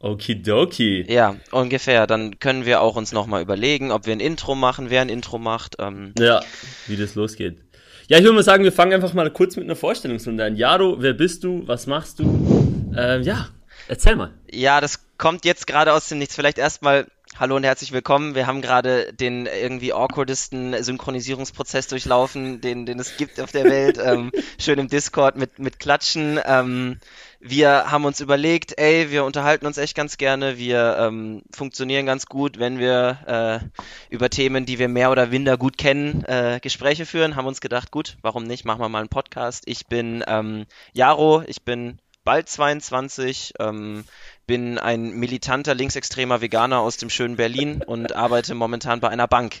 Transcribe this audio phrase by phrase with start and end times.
[0.00, 1.04] Okidoki.
[1.08, 2.06] Ja, ungefähr.
[2.06, 5.38] Dann können wir auch uns nochmal überlegen, ob wir ein Intro machen, wer ein Intro
[5.38, 5.76] macht.
[5.78, 6.40] Ähm, Ja,
[6.86, 7.58] wie das losgeht.
[8.08, 10.56] Ja, ich würde mal sagen, wir fangen einfach mal kurz mit einer Vorstellungsrunde an.
[10.56, 11.66] Jaro, wer bist du?
[11.66, 12.92] Was machst du?
[12.96, 13.48] Ähm, ja,
[13.86, 14.32] erzähl mal.
[14.50, 16.34] Ja, das kommt jetzt gerade aus dem Nichts.
[16.34, 17.06] Vielleicht erstmal
[17.40, 18.34] Hallo und herzlich willkommen.
[18.34, 23.96] Wir haben gerade den irgendwie awkwardesten Synchronisierungsprozess durchlaufen, den, den es gibt auf der Welt.
[24.04, 26.40] ähm, schön im Discord mit, mit Klatschen.
[26.44, 26.98] Ähm,
[27.38, 30.58] wir haben uns überlegt, ey, wir unterhalten uns echt ganz gerne.
[30.58, 35.56] Wir ähm, funktionieren ganz gut, wenn wir äh, über Themen, die wir mehr oder minder
[35.56, 37.36] gut kennen, äh, Gespräche führen.
[37.36, 38.64] Haben uns gedacht, gut, warum nicht?
[38.64, 39.62] Machen wir mal einen Podcast.
[39.66, 44.04] Ich bin ähm, Jaro, ich bin bald 22, ähm,
[44.48, 49.60] bin ein militanter linksextremer Veganer aus dem schönen Berlin und arbeite momentan bei einer Bank.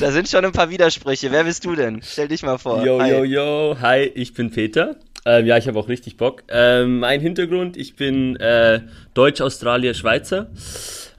[0.00, 1.30] da sind schon ein paar Widersprüche.
[1.32, 2.00] Wer bist du denn?
[2.02, 2.82] Stell dich mal vor.
[2.86, 3.10] Yo, Hi.
[3.10, 3.76] yo, yo.
[3.80, 4.96] Hi, ich bin Peter.
[5.26, 6.44] Ähm, ja, ich habe auch richtig Bock.
[6.48, 8.80] Ähm, mein Hintergrund, ich bin äh,
[9.14, 10.46] Deutsch, Australier, Schweizer.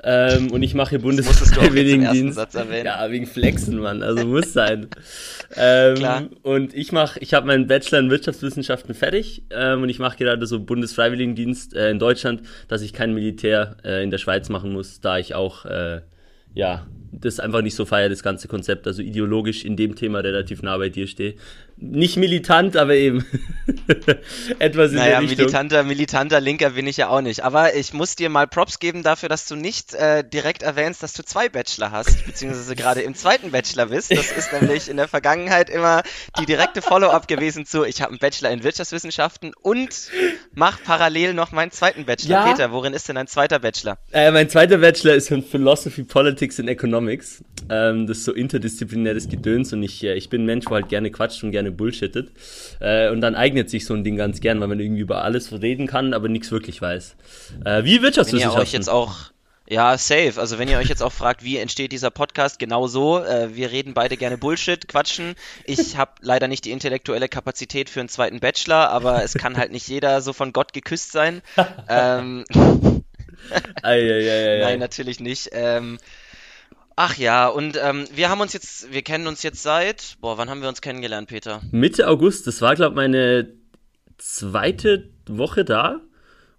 [0.08, 2.38] Ähm, und ich mache ersten Bundesfreiwilligendienst.
[2.38, 4.04] Ja, wegen Flexen, Mann.
[4.04, 4.88] Also muss sein.
[5.56, 6.24] ähm, Klar.
[6.44, 10.46] Und ich mache, ich habe meinen Bachelor in Wirtschaftswissenschaften fertig ähm, und ich mache gerade
[10.46, 15.02] so Bundesfreiwilligendienst äh, in Deutschland, dass ich kein Militär äh, in der Schweiz machen muss,
[15.02, 16.02] da ich auch äh,
[16.54, 20.62] ja das einfach nicht so feier, das ganze Konzept, also ideologisch in dem Thema relativ
[20.62, 21.36] nah bei dir stehe.
[21.78, 23.26] Nicht militant, aber eben
[24.60, 25.38] etwas in Naja, der Richtung.
[25.38, 27.44] militanter, militanter Linker bin ich ja auch nicht.
[27.44, 31.14] Aber ich muss dir mal Props geben dafür, dass du nicht äh, direkt erwähnst, dass
[31.14, 34.10] du zwei Bachelor hast, beziehungsweise gerade im zweiten Bachelor bist.
[34.12, 36.04] Das ist nämlich in der Vergangenheit immer
[36.40, 40.10] die direkte Follow-up gewesen zu, ich habe einen Bachelor in Wirtschaftswissenschaften und
[40.54, 42.46] mach parallel noch meinen zweiten Bachelor.
[42.46, 42.52] Ja.
[42.52, 43.98] Peter, worin ist denn dein zweiter Bachelor?
[44.14, 47.44] Äh, mein zweiter Bachelor ist in Philosophy, Politics and Economics.
[47.70, 50.88] Ähm, das ist so interdisziplinäres Gedöns und ich, äh, ich bin ein Mensch, wo halt
[50.88, 52.32] gerne quatscht und gerne bullshittet.
[52.80, 55.52] Äh, und dann eignet sich so ein Ding ganz gern, weil man irgendwie über alles
[55.52, 57.16] reden kann, aber nichts wirklich weiß.
[57.64, 58.62] Äh, wie Wenn ihr Wirtschaftswissenschaften.
[58.62, 59.32] euch jetzt auch
[59.68, 60.34] ja, safe.
[60.38, 63.24] Also wenn ihr euch jetzt auch fragt, wie entsteht dieser Podcast, genau so.
[63.24, 65.36] Äh, wir reden beide gerne Bullshit, quatschen.
[65.64, 69.72] Ich habe leider nicht die intellektuelle Kapazität für einen zweiten Bachelor, aber es kann halt
[69.72, 71.42] nicht jeder so von Gott geküsst sein.
[71.90, 72.46] ähm,
[73.82, 74.60] ei, ei, ei.
[74.62, 75.50] nein, natürlich nicht.
[75.54, 75.98] Ähm,
[76.96, 80.50] ach ja, und ähm, wir haben uns jetzt, wir kennen uns jetzt seit, boah, wann
[80.50, 81.62] haben wir uns kennengelernt, Peter?
[81.72, 83.48] Mitte August, das war, glaube ich, meine
[84.18, 86.02] zweite Woche da.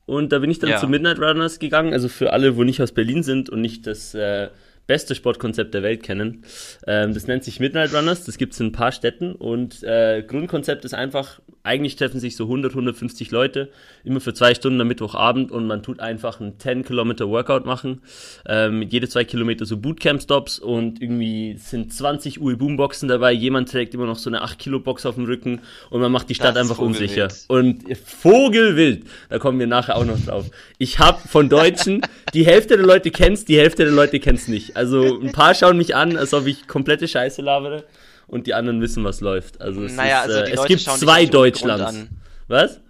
[0.05, 0.77] Und da bin ich dann Ja.
[0.79, 1.93] zu Midnight Runners gegangen.
[1.93, 4.51] Also für alle, wo nicht aus Berlin sind und nicht das äh,
[4.87, 6.45] beste Sportkonzept der Welt kennen.
[6.87, 8.25] Ähm, das nennt sich Midnight Runners.
[8.25, 9.35] Das gibt es in ein paar Städten.
[9.35, 13.71] Und äh, Grundkonzept ist einfach, eigentlich treffen sich so 100, 150 Leute,
[14.05, 15.51] immer für zwei Stunden am Mittwochabend.
[15.51, 18.03] Und man tut einfach einen 10 Kilometer Workout machen.
[18.47, 20.61] Ähm, jede zwei Kilometer so Bootcamp-Stops.
[20.61, 23.33] Und irgendwie sind 20 UE Boomboxen dabei.
[23.33, 25.61] Jemand trägt immer noch so eine 8 Kilo Box auf dem Rücken.
[25.91, 27.29] Und man macht die Stadt Das einfach unsicher.
[27.31, 27.89] Vogelwild.
[27.89, 30.47] Und Vogelwild, da kommen wir nachher auch noch drauf.
[30.79, 32.03] Ich habe von Deutschen,
[32.35, 34.76] die Hälfte der Leute kennst, die Hälfte der Leute kennst nicht.
[34.77, 37.85] Also ein paar schauen mich an, als ob ich komplette Scheiße labere
[38.27, 39.61] und die anderen wissen, was läuft.
[39.61, 41.85] Also es, Naja, ist, also äh, es gibt zwei Deutschlands.
[41.85, 42.09] an.
[42.49, 42.81] Was?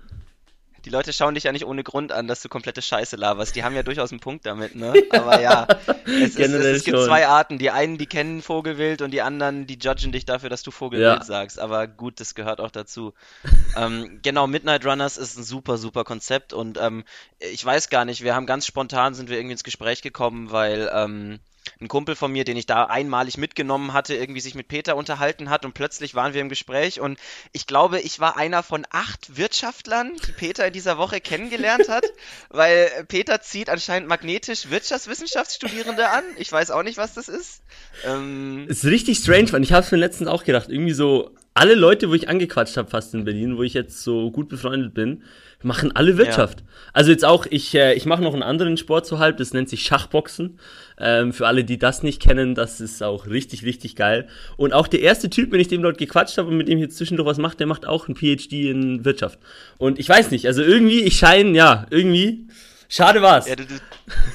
[0.84, 3.56] Die Leute schauen dich ja nicht ohne Grund an, dass du komplette Scheiße laberst.
[3.56, 4.94] Die haben ja durchaus einen Punkt damit, ne?
[5.10, 5.66] Aber ja,
[6.06, 7.58] es, ist, es, es gibt zwei Arten.
[7.58, 11.18] Die einen, die kennen Vogelwild und die anderen, die judgen dich dafür, dass du Vogelwild
[11.18, 11.24] Ja.
[11.24, 11.58] sagst.
[11.58, 13.14] Aber gut, das gehört auch dazu.
[13.76, 17.02] ähm, genau, Midnight Runners ist ein super, super Konzept und ähm,
[17.40, 20.88] ich weiß gar nicht, wir haben ganz spontan sind wir irgendwie ins Gespräch gekommen, weil
[20.94, 21.40] ähm,
[21.80, 25.50] ein Kumpel von mir, den ich da einmalig mitgenommen hatte, irgendwie sich mit Peter unterhalten
[25.50, 27.18] hat und plötzlich waren wir im Gespräch und
[27.52, 32.04] ich glaube, ich war einer von acht Wirtschaftlern, die Peter in dieser Woche kennengelernt hat,
[32.50, 36.24] weil Peter zieht anscheinend magnetisch Wirtschaftswissenschaftsstudierende an.
[36.38, 37.62] Ich weiß auch nicht, was das ist.
[38.04, 40.68] Ähm, Es ist richtig strange, weil ich habe es mir letztens auch gedacht.
[40.68, 44.30] Irgendwie so, alle Leute, wo ich angequatscht habe, fast in Berlin, wo ich jetzt so
[44.30, 45.22] gut befreundet bin,
[45.62, 46.62] machen alle Wirtschaft.
[46.92, 49.68] Also jetzt auch, ich, äh, ich mache noch einen anderen Sport so halb, das nennt
[49.68, 50.58] sich Schachboxen.
[50.98, 54.28] Ähm, für alle, die das nicht kennen, das ist auch richtig, richtig geil.
[54.56, 56.96] Und auch der erste Typ, wenn ich dem dort gequatscht habe und mit dem jetzt
[56.96, 59.38] zwischendurch was macht, der macht auch ein PhD in Wirtschaft.
[59.76, 62.46] Und ich weiß nicht, also irgendwie, ich scheine, ja, irgendwie,
[62.88, 63.46] schade war's.
[63.46, 63.74] ja, du, du,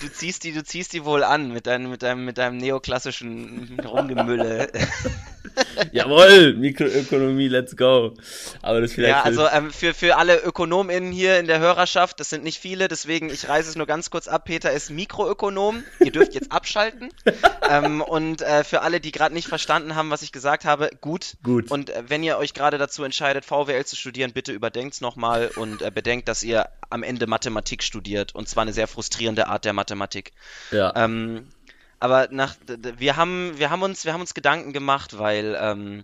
[0.02, 3.80] du ziehst die, du ziehst die wohl an mit deinem, mit deinem, mit deinem neoklassischen
[3.84, 4.70] Rumgemülle.
[5.92, 8.14] Jawohl, Mikroökonomie, let's go.
[8.62, 12.30] Aber das vielleicht Ja, also ähm, für, für alle ÖkonomInnen hier in der Hörerschaft, das
[12.30, 14.46] sind nicht viele, deswegen ich reiße es nur ganz kurz ab.
[14.46, 15.84] Peter ist Mikroökonom.
[16.00, 17.10] Ihr dürft jetzt abschalten.
[17.70, 21.38] ähm, und äh, für alle, die gerade nicht verstanden haben, was ich gesagt habe, gut.
[21.44, 21.72] Gut.
[21.72, 25.52] Und äh, wenn ihr euch gerade dazu entscheidet, VWL zu studieren, bitte überdenkt es nochmal
[25.56, 28.36] und äh, bedenkt, dass ihr am Ende Mathematik studiert.
[28.36, 30.32] Und zwar eine sehr frustrierende Art der Mathematik.
[30.72, 30.94] ja.
[30.96, 31.48] Ähm,
[32.02, 32.56] aber nach,
[32.98, 36.04] wir haben, wir haben uns, wir haben uns Gedanken gemacht, weil ähm,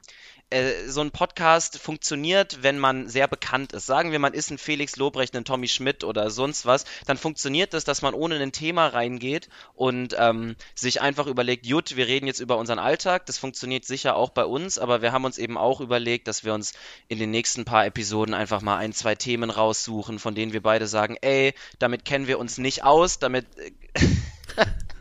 [0.52, 3.88] äh, so ein Podcast funktioniert, wenn man sehr bekannt ist.
[3.88, 7.74] Sagen wir, man ist ein Felix Lobrecht, ein Tommy Schmidt oder sonst was, dann funktioniert
[7.74, 12.28] das, dass man ohne ein Thema reingeht und ähm, sich einfach überlegt, jut, wir reden
[12.28, 13.26] jetzt über unseren Alltag.
[13.26, 16.54] Das funktioniert sicher auch bei uns, aber wir haben uns eben auch überlegt, dass wir
[16.54, 16.74] uns
[17.08, 20.86] in den nächsten paar Episoden einfach mal ein, zwei Themen raussuchen, von denen wir beide
[20.86, 23.48] sagen, ey, damit kennen wir uns nicht aus, damit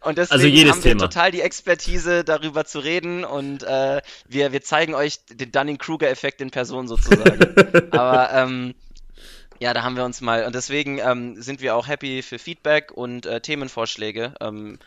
[0.00, 1.00] Und deswegen also jedes haben wir Thema.
[1.08, 6.50] total die Expertise, darüber zu reden und äh, wir, wir zeigen euch den Dunning-Kruger-Effekt in
[6.50, 7.54] Person sozusagen.
[7.92, 8.74] Aber ähm,
[9.60, 12.90] ja, da haben wir uns mal, und deswegen ähm, sind wir auch happy für Feedback
[12.92, 14.34] und äh, Themenvorschläge.
[14.40, 14.78] Ähm,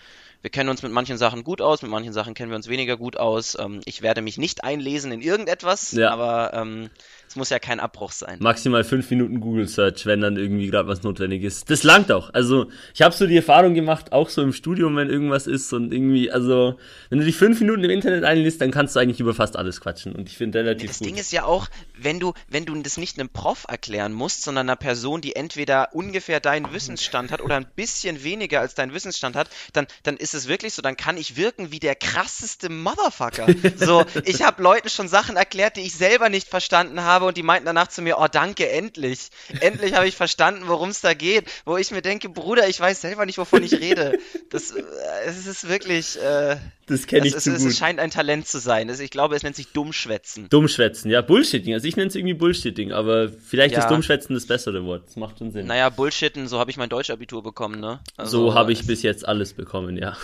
[0.42, 2.98] wir kennen uns mit manchen Sachen gut aus, mit manchen Sachen kennen wir uns weniger
[2.98, 3.58] gut aus.
[3.60, 6.12] Ähm, ich werde mich nicht einlesen in irgendetwas, Ja.
[6.12, 6.90] aber ähm,
[7.28, 8.38] es muss ja kein Abbruch sein.
[8.40, 11.70] Maximal fünf Minuten Google Search, wenn dann irgendwie gerade was notwendig ist.
[11.70, 12.34] Das langt auch.
[12.34, 15.94] Also ich habe so die Erfahrung gemacht, auch so im Studium, wenn irgendwas ist und
[15.94, 16.78] irgendwie, also
[17.10, 19.82] wenn du dich fünf Minuten im Internet einliest, dann kannst du eigentlich über fast alles
[19.82, 20.14] quatschen.
[20.14, 21.08] Und ich finde relativ Das gut.
[21.08, 21.68] Ding ist ja auch,
[21.98, 25.90] wenn du, wenn du das nicht einem Prof erklären musst, sondern einer Person, die entweder
[25.94, 30.34] ungefähr deinen Wissensstand hat oder ein bisschen weniger als deinen Wissensstand hat, dann, dann ist
[30.34, 33.48] es wirklich so, dann kann ich wirken wie der krasseste Motherfucker.
[33.78, 37.44] So, ich habe Leuten schon Sachen erklärt, die ich selber nicht verstanden habe und die
[37.44, 39.30] meinten danach zu mir, oh danke, endlich.
[39.62, 41.46] Endlich habe ich verstanden, worum es da geht.
[41.66, 44.18] Wo ich mir denke, Bruder, ich weiß selber nicht, wovon ich rede.
[44.50, 44.84] Das, äh,
[45.26, 46.58] es ist wirklich, äh,
[46.88, 47.76] das kenne es, ich es, zu es gut.
[47.76, 48.90] scheint ein Talent zu sein.
[48.90, 50.50] Es- Ich glaube, es nennt sich Dummschwätzen.
[50.50, 51.74] Dummschwätzen, ja, Bullshitting.
[51.74, 53.82] Also ich nenne es irgendwie Bullshitting, aber vielleicht Ja.
[53.82, 55.04] ist Dummschwätzen das bessere Wort.
[55.08, 55.66] Das macht schon Sinn.
[55.68, 58.00] Naja, Bullshitten, so habe ich mein Deutschabitur bekommen, ne?
[58.24, 60.16] so habe ich es- bis jetzt alles bekommen, ja.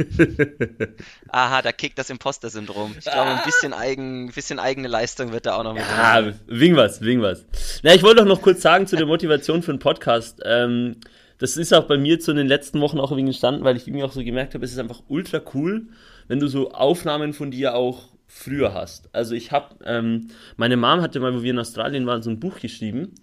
[1.28, 2.94] Aha, da kickt das Imposter-Syndrom.
[2.98, 6.40] Ich glaube, ein bisschen, eigen, bisschen eigene Leistung wird da auch noch mit Ja, sein.
[6.46, 7.44] wing was, wing was.
[7.82, 10.40] Na, ich wollte doch noch kurz sagen zu der Motivation für einen Podcast.
[10.44, 10.96] Ähm,
[11.38, 14.04] das ist auch bei mir zu den letzten Wochen auch irgendwie entstanden, weil ich irgendwie
[14.04, 15.86] auch so gemerkt habe, es ist einfach ultra cool,
[16.28, 19.08] wenn du so Aufnahmen von dir auch früher hast.
[19.14, 22.38] Also ich habe, ähm, meine Mom hatte mal, wo wir in Australien waren, so ein
[22.40, 23.14] Buch geschrieben,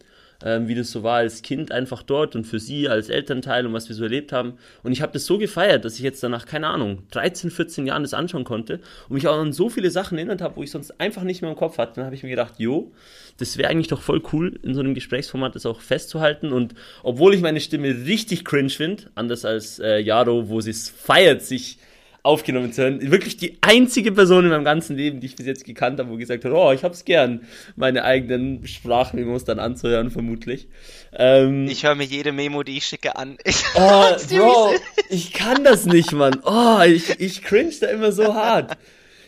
[0.43, 3.73] ähm, wie das so war als Kind einfach dort und für sie als Elternteil und
[3.73, 4.53] was wir so erlebt haben.
[4.83, 8.03] Und ich habe das so gefeiert, dass ich jetzt danach, keine Ahnung, 13, 14 Jahren
[8.03, 8.79] das anschauen konnte
[9.09, 11.51] und mich auch an so viele Sachen erinnert habe, wo ich sonst einfach nicht mehr
[11.51, 11.93] im Kopf hatte.
[11.95, 12.91] Dann habe ich mir gedacht, jo,
[13.37, 16.51] das wäre eigentlich doch voll cool, in so einem Gesprächsformat das auch festzuhalten.
[16.51, 16.73] Und
[17.03, 21.41] obwohl ich meine Stimme richtig cringe finde, anders als äh, Jaro, wo sie es feiert,
[21.41, 21.77] sich
[22.27, 23.11] aufgenommen zu hören.
[23.11, 26.17] Wirklich die einzige Person in meinem ganzen Leben, die ich bis jetzt gekannt habe, wo
[26.17, 27.41] gesagt hat, oh, ich hab's gern,
[27.75, 30.67] meine eigenen Sprachmemos dann anzuhören, vermutlich.
[31.13, 33.37] Ähm, Ich höre mir jede Memo, die ich schicke, an.
[33.45, 34.73] Ich, oh, Bro,
[35.09, 36.39] ich kann das nicht, Mann.
[36.43, 38.77] Oh, ich, ich cringe da immer so hart.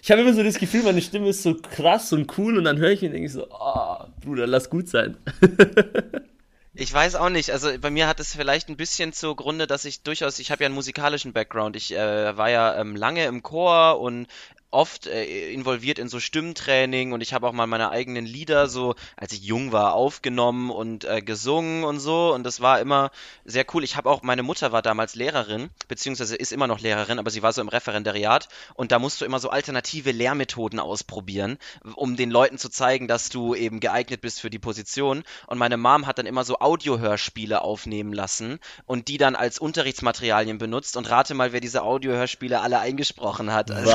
[0.02, 2.78] Ich habe immer so das Gefühl, meine Stimme ist so krass und cool und dann
[2.78, 5.18] höre ich ihn und denke so, oh, Bruder, lass gut sein.
[6.74, 7.52] Ich weiß auch nicht.
[7.52, 10.68] Also bei mir hat es vielleicht ein bisschen zugrunde, dass ich durchaus, ich habe ja
[10.68, 11.76] einen musikalischen Background.
[11.76, 14.28] Ich äh, war ja ähm, lange im Chor und
[14.72, 18.96] oft äh, involviert in so Stimmtraining und ich habe auch mal meine eigenen Lieder so,
[19.18, 23.12] als ich jung war, aufgenommen und äh, gesungen und so und das war immer
[23.46, 23.84] sehr cool.
[23.84, 27.42] Ich habe auch, meine Mutter war damals Lehrerin, beziehungsweise ist immer noch Lehrerin, aber sie
[27.42, 31.58] war so im Referendariat und da musst du immer so alternative Lehrmethoden ausprobieren,
[31.96, 35.78] um den Leuten zu zeigen, dass du eben geeignet bist für die Position und meine
[35.78, 41.10] Mom hat dann immer so Audiohörspiele aufnehmen lassen und die dann als Unterrichtsmaterialien benutzt und
[41.10, 43.72] rate mal, wer diese Audiohörspiele alle eingesprochen hat.
[43.72, 43.90] Also,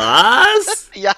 [0.66, 0.88] Was?
[0.94, 1.14] ja,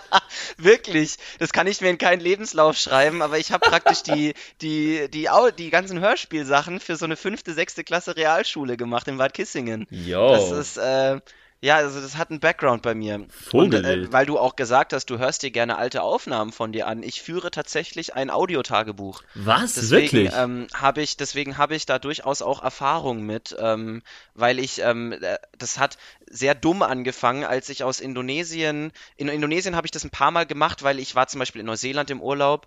[0.56, 1.16] wirklich.
[1.38, 5.28] Das kann ich mir in keinen Lebenslauf schreiben, aber ich habe praktisch die, die, die,
[5.58, 9.86] die ganzen Hörspielsachen für so eine fünfte, sechste Klasse Realschule gemacht in Bad Kissingen.
[9.90, 10.28] Jo.
[10.30, 11.20] Das ist, äh,
[11.62, 13.14] ja, also das hat einen Background bei mir.
[13.16, 14.12] Und, äh, Vogelwild.
[14.12, 17.02] weil du auch gesagt hast, du hörst dir gerne alte Aufnahmen von dir an.
[17.02, 19.22] Ich führe tatsächlich ein Audiotagebuch.
[19.34, 19.74] Was?
[19.74, 20.32] Deswegen Wirklich?
[20.36, 24.02] ähm, habe ich, deswegen habe ich da durchaus auch Erfahrung mit, ähm,
[24.34, 25.96] weil ich, ähm, äh, das hat
[26.28, 30.44] sehr dumm angefangen, als ich aus Indonesien, in Indonesien habe ich das ein paar Mal
[30.46, 32.66] gemacht, weil ich war zum Beispiel in Neuseeland im Urlaub.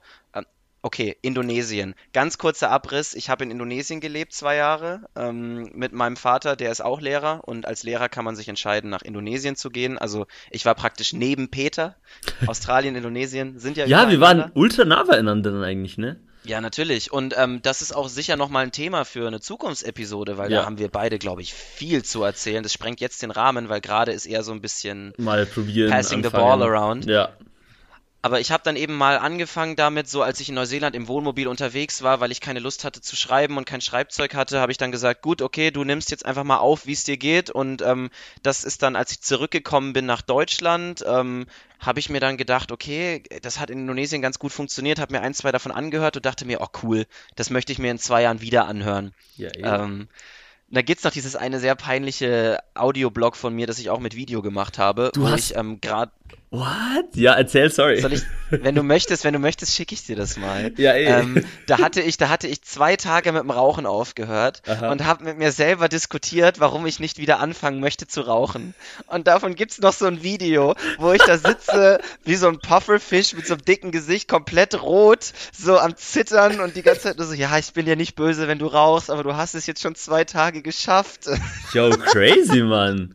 [0.81, 1.93] Okay, Indonesien.
[2.13, 3.13] Ganz kurzer Abriss.
[3.13, 7.41] Ich habe in Indonesien gelebt zwei Jahre ähm, mit meinem Vater, der ist auch Lehrer
[7.45, 9.97] und als Lehrer kann man sich entscheiden, nach Indonesien zu gehen.
[9.97, 11.95] Also ich war praktisch neben Peter.
[12.47, 16.19] Australien, Indonesien sind ja ja, wir waren ultra nah beieinander dann eigentlich, ne?
[16.45, 17.11] Ja, natürlich.
[17.11, 20.59] Und ähm, das ist auch sicher nochmal ein Thema für eine Zukunftsepisode, weil Ja.
[20.61, 22.63] da haben wir beide, glaube ich, viel zu erzählen.
[22.63, 25.13] Das sprengt jetzt den Rahmen, weil gerade ist eher so ein bisschen.
[25.17, 25.91] Mal probieren.
[25.91, 26.59] Passing the anfangen.
[26.59, 27.05] ball around.
[27.05, 27.29] Ja.
[28.21, 31.47] Aber ich habe dann eben mal angefangen damit, so als ich in Neuseeland im Wohnmobil
[31.47, 34.77] unterwegs war, weil ich keine Lust hatte zu schreiben und kein Schreibzeug hatte, habe ich
[34.77, 37.49] dann gesagt, gut, okay, du nimmst jetzt einfach mal auf, wie es dir geht.
[37.49, 38.09] Und ähm,
[38.43, 41.45] das ist dann, als ich zurückgekommen bin nach Deutschland, ähm,
[41.79, 45.21] habe ich mir dann gedacht, okay, das hat in Indonesien ganz gut funktioniert, habe mir
[45.21, 47.05] ein, zwei davon angehört und dachte mir, oh cool,
[47.37, 49.13] das möchte ich mir in zwei Jahren wieder anhören.
[49.37, 49.61] Ja, eh.
[49.63, 50.09] Ähm,
[50.71, 54.41] da gibt's noch dieses eine sehr peinliche Audioblog von mir, das ich auch mit Video
[54.41, 56.11] gemacht habe, Du wo hast- ich ähm, gerade
[56.51, 57.15] What?
[57.15, 58.03] Ja, erzähl, sorry.
[58.11, 60.71] Ich, wenn du möchtest, wenn du möchtest, schicke ich dir das mal.
[60.77, 61.05] Ja, eh.
[61.05, 64.91] Ähm, da hatte ich, da hatte ich zwei Tage mit dem Rauchen aufgehört Aha.
[64.91, 68.73] und habe mit mir selber diskutiert, warum ich nicht wieder anfangen möchte zu rauchen.
[69.05, 73.33] Und davon gibt's noch so ein Video, wo ich da sitze wie so ein Pufferfisch
[73.35, 77.27] mit so einem dicken Gesicht, komplett rot, so am Zittern und die ganze Zeit nur
[77.27, 79.83] so, ja, ich bin ja nicht böse, wenn du rauchst, aber du hast es jetzt
[79.83, 81.29] schon zwei Tage geschafft.
[81.73, 83.13] Yo, crazy, Mann.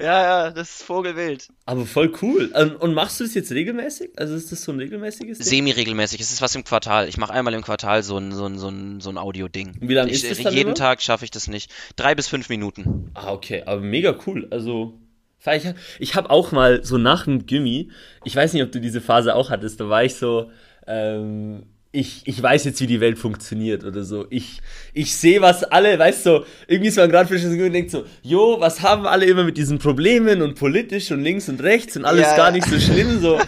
[0.00, 1.48] Ja, ja, das ist Vogelwild.
[1.66, 2.46] Aber voll cool.
[2.80, 4.10] Und, machst du das jetzt regelmäßig?
[4.16, 5.46] Also ist das so ein regelmäßiges Ding?
[5.46, 6.20] Semi-regelmäßig.
[6.20, 7.08] Es ist was im Quartal.
[7.08, 9.76] Ich mache einmal im Quartal so ein, so ein, so ein, so ein Audio-Ding.
[9.80, 10.74] Wie lang ich, ist das dann Jeden immer?
[10.74, 11.70] Tag schaffe ich das nicht.
[11.96, 13.10] Drei bis fünf Minuten.
[13.14, 14.48] Ah, okay, aber mega cool.
[14.50, 14.98] Also,
[15.46, 15.64] ich,
[15.98, 17.90] ich habe auch mal so nach dem Gimmi,
[18.24, 20.50] ich weiß nicht, ob du diese Phase auch hattest, da war ich so,
[20.86, 24.26] ähm, ich, ich weiß jetzt, wie die Welt funktioniert oder so.
[24.30, 24.60] Ich,
[24.94, 28.04] ich sehe, was alle, weißt du, so, irgendwie ist man gerade frisch und denkt so,
[28.22, 32.04] jo, was haben alle immer mit diesen Problemen und politisch und links und rechts und
[32.04, 32.52] alles Ja, gar ja.
[32.52, 33.40] nicht so schlimm, so.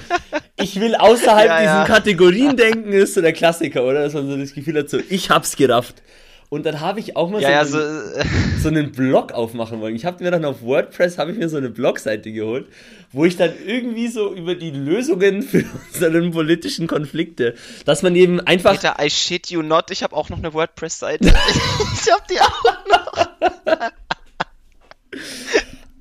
[0.56, 1.94] Ich will außerhalb Ja, diesen.
[1.94, 4.02] Kategorien denken, ist so der Klassiker, oder?
[4.02, 6.02] Dass man so das Gefühl hat, so, ich hab's gerafft.
[6.52, 8.24] Und dann habe ich auch mal Ja, ja, so, so, einen- äh,
[8.60, 9.96] so einen Blog aufmachen wollen.
[9.96, 12.66] Ich habe mir dann auf WordPress habe ich mir so eine Blogseite geholt,
[13.10, 17.54] wo ich dann irgendwie so über die Lösungen für unsere politischen Konflikte,
[17.86, 19.90] dass man eben einfach Peter, I shit you not.
[19.90, 21.24] Ich habe auch noch eine WordPress-Seite.
[22.04, 22.62] ich habe die auch.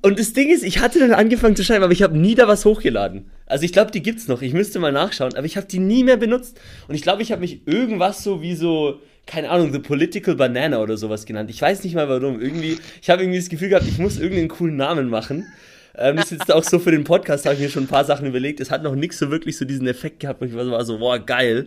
[0.02, 2.46] und das Ding ist, ich hatte dann angefangen zu schreiben, aber ich habe nie da
[2.46, 3.30] was hochgeladen.
[3.46, 4.42] Also ich glaube, die gibt's noch.
[4.42, 6.60] Ich müsste mal nachschauen, aber ich habe die nie mehr benutzt.
[6.88, 10.80] Und ich glaube, ich habe mich irgendwas so wie so keine Ahnung, The Political Banana
[10.80, 11.50] oder sowas genannt.
[11.50, 12.40] Ich weiß nicht mal warum.
[12.40, 15.46] Irgendwie, ich habe irgendwie das Gefühl gehabt, ich muss irgendeinen coolen Namen machen.
[15.94, 18.04] Ähm, das ist jetzt auch so für den Podcast, habe ich mir schon ein paar
[18.04, 18.60] Sachen überlegt.
[18.60, 21.18] Es hat noch nicht so wirklich so diesen Effekt gehabt, wo ich war so, boah,
[21.18, 21.66] geil.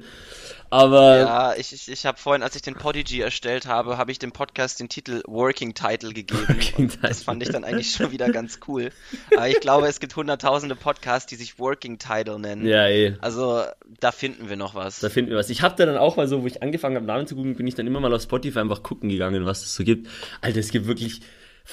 [0.69, 4.19] Aber Ja, ich, ich, ich habe vorhin, als ich den Podigy erstellt habe, habe ich
[4.19, 6.47] dem Podcast den Titel Working Title gegeben.
[6.47, 7.23] Working Und Das Title.
[7.25, 8.91] fand ich dann eigentlich schon wieder ganz cool.
[9.35, 12.65] Aber ich glaube, es gibt hunderttausende Podcasts, die sich Working Title nennen.
[12.65, 13.15] ja, eh.
[13.21, 13.63] Also,
[13.99, 14.99] da finden wir noch was.
[14.99, 15.49] Da finden wir was.
[15.49, 17.67] Ich habe da dann auch mal so, wo ich angefangen habe, Namen zu gucken, bin
[17.67, 20.07] ich dann immer mal auf Spotify einfach gucken gegangen, was es so gibt.
[20.41, 21.21] Alter, es gibt wirklich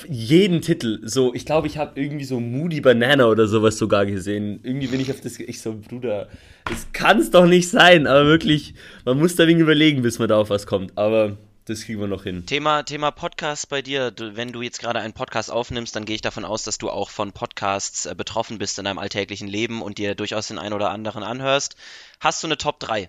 [0.08, 1.00] jeden Titel.
[1.04, 4.60] So, ich glaube, ich habe irgendwie so Moody Banana oder sowas sogar gesehen.
[4.62, 6.28] Irgendwie bin ich auf das, ich so, Bruder,
[6.64, 8.06] das kann es doch nicht sein.
[8.06, 10.96] Aber wirklich, man muss da wegen überlegen, bis man da auf was kommt.
[10.96, 12.44] Aber das kriegen wir noch hin.
[12.46, 14.10] Thema, Thema Podcast bei dir.
[14.10, 16.90] Du, wenn du jetzt gerade einen Podcast aufnimmst, dann gehe ich davon aus, dass du
[16.90, 20.74] auch von Podcasts äh, betroffen bist in deinem alltäglichen Leben und dir durchaus den einen
[20.74, 21.76] oder anderen anhörst.
[22.18, 23.08] Hast du eine Top 3?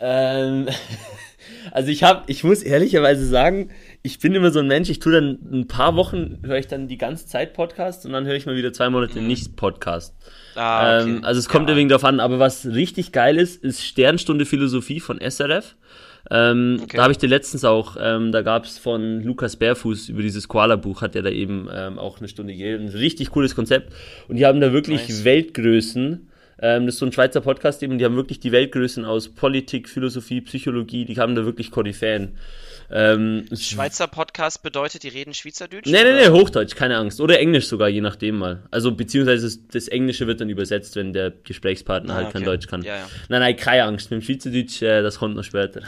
[0.00, 0.68] Ähm,
[1.72, 3.70] also ich habe, ich muss ehrlicherweise sagen,
[4.02, 6.88] ich bin immer so ein Mensch, ich tue dann ein paar Wochen, höre ich dann
[6.88, 10.14] die ganze Zeit Podcast und dann höre ich mal wieder zwei Monate nicht Podcast.
[10.54, 11.10] Ah, okay.
[11.10, 11.74] Ähm, also es kommt Ja.
[11.74, 11.78] ja.
[11.78, 15.76] wegen darauf an, aber was richtig geil ist, ist Sternstunde Philosophie von SRF.
[16.30, 16.96] Ähm, Okay.
[16.96, 20.48] Da habe ich dir letztens auch, ähm, da gab es von Lukas Bärfuß über dieses
[20.48, 22.84] Koala-Buch, hat er da eben ähm, auch eine Stunde gegeben.
[22.84, 23.92] Ein richtig cooles Konzept.
[24.28, 25.24] Und die haben da wirklich Nice.
[25.24, 26.28] Weltgrößen.
[26.62, 29.88] Ähm, das ist so ein Schweizer Podcast eben, die haben wirklich die Weltgrößen aus Politik,
[29.88, 32.36] Philosophie, Psychologie, die haben da wirklich Koryphäen.
[32.92, 35.86] Ähm, Schweizer Podcast bedeutet, die reden Schweizerdeutsch?
[35.86, 37.20] Nee, nee, nee, Hochdeutsch, keine Angst.
[37.20, 38.64] Oder Englisch sogar, je nachdem mal.
[38.70, 42.50] Also, beziehungsweise das, das Englische wird dann übersetzt, wenn der Gesprächspartner Ah, halt kein okay.
[42.50, 42.82] Deutsch kann.
[42.82, 43.08] Ja, ja.
[43.28, 44.10] Nein, nein, keine Angst.
[44.10, 45.82] Mit dem Schweizerdeutsch, äh, das kommt noch später.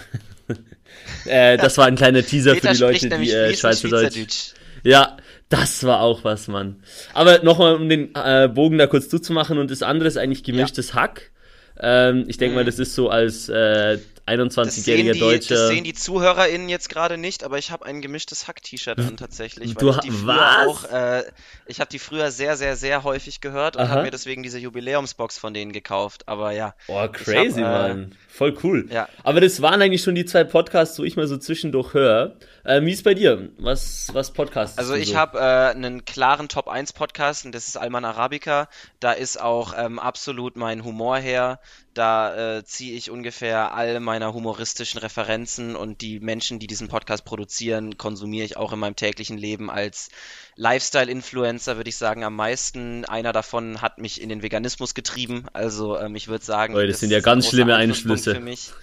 [1.27, 4.15] äh, das war ein kleiner Teaser für die Leute, die äh, Schweizerdeutsch.
[4.15, 4.55] Schweizerdeutsch.
[4.85, 5.17] Ja,
[5.49, 6.83] das war auch was, Mann.
[7.15, 10.95] Aber nochmal, um den äh, Bogen da kurz zuzumachen und das andere ist eigentlich gemischtes
[10.95, 11.31] Hack.
[11.79, 15.55] Ähm, ich denke mal, das ist so als äh, 21-jähriger sehen, die, Deutscher.
[15.55, 19.75] das sehen die ZuhörerInnen jetzt gerade nicht, aber ich habe ein gemischtes Hack-T-Shirt an tatsächlich.
[19.75, 20.67] Du weil ich die was?
[20.69, 21.25] auch, äh,
[21.67, 25.39] ich habe die früher sehr, sehr, sehr häufig gehört und habe mir deswegen diese Jubiläumsbox
[25.39, 26.29] von denen gekauft.
[26.29, 28.15] Aber ja, Boah, crazy, hab, äh, Mann.
[28.29, 28.89] Voll cool.
[28.91, 29.09] Ja.
[29.25, 32.37] Aber das waren eigentlich schon die zwei Podcasts, wo ich mal so zwischendurch höre.
[32.65, 33.49] Ähm, wie ist bei dir?
[33.59, 34.79] Was, was Podcasts?
[34.79, 35.17] Also ich so?
[35.17, 38.69] habe äh, einen klaren Top 1 Podcast und das ist Alman Arabica.
[39.01, 41.59] Da ist auch ähm, absolut mein Humor her.
[41.95, 47.25] Da äh, ziehe ich ungefähr all meiner humoristischen Referenzen und die Menschen, die diesen Podcast
[47.25, 50.09] produzieren, konsumiere ich auch in meinem täglichen Leben als
[50.57, 53.05] Lifestyle-Influencer, würde ich sagen, am meisten.
[53.07, 55.47] Einer davon hat mich in den Veganismus getrieben.
[55.53, 58.35] Also ähm, ich würde sagen, Oi, das sind ja ein ganz großer schlimme Einflüsse.
[58.35, 58.71] Für mich.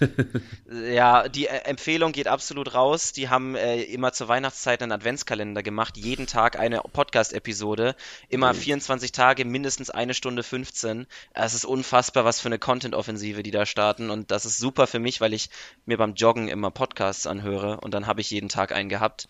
[0.92, 3.12] Ja, die äh, Empfehlung geht absolut raus.
[3.12, 5.96] Die haben äh, immer zur Weihnachtszeit einen Adventskalender gemacht.
[5.96, 7.96] Jeden Tag eine Podcast-Episode.
[8.28, 11.06] Immer 24 Tage, mindestens eine Stunde 15.
[11.34, 14.10] Es ist unfassbar, was für eine Content-Offensive die da starten.
[14.10, 15.50] Und das ist super für mich, weil ich
[15.86, 17.80] mir beim Joggen immer Podcasts anhöre.
[17.80, 19.28] Und dann habe ich jeden Tag einen gehabt.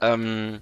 [0.00, 0.60] Ähm,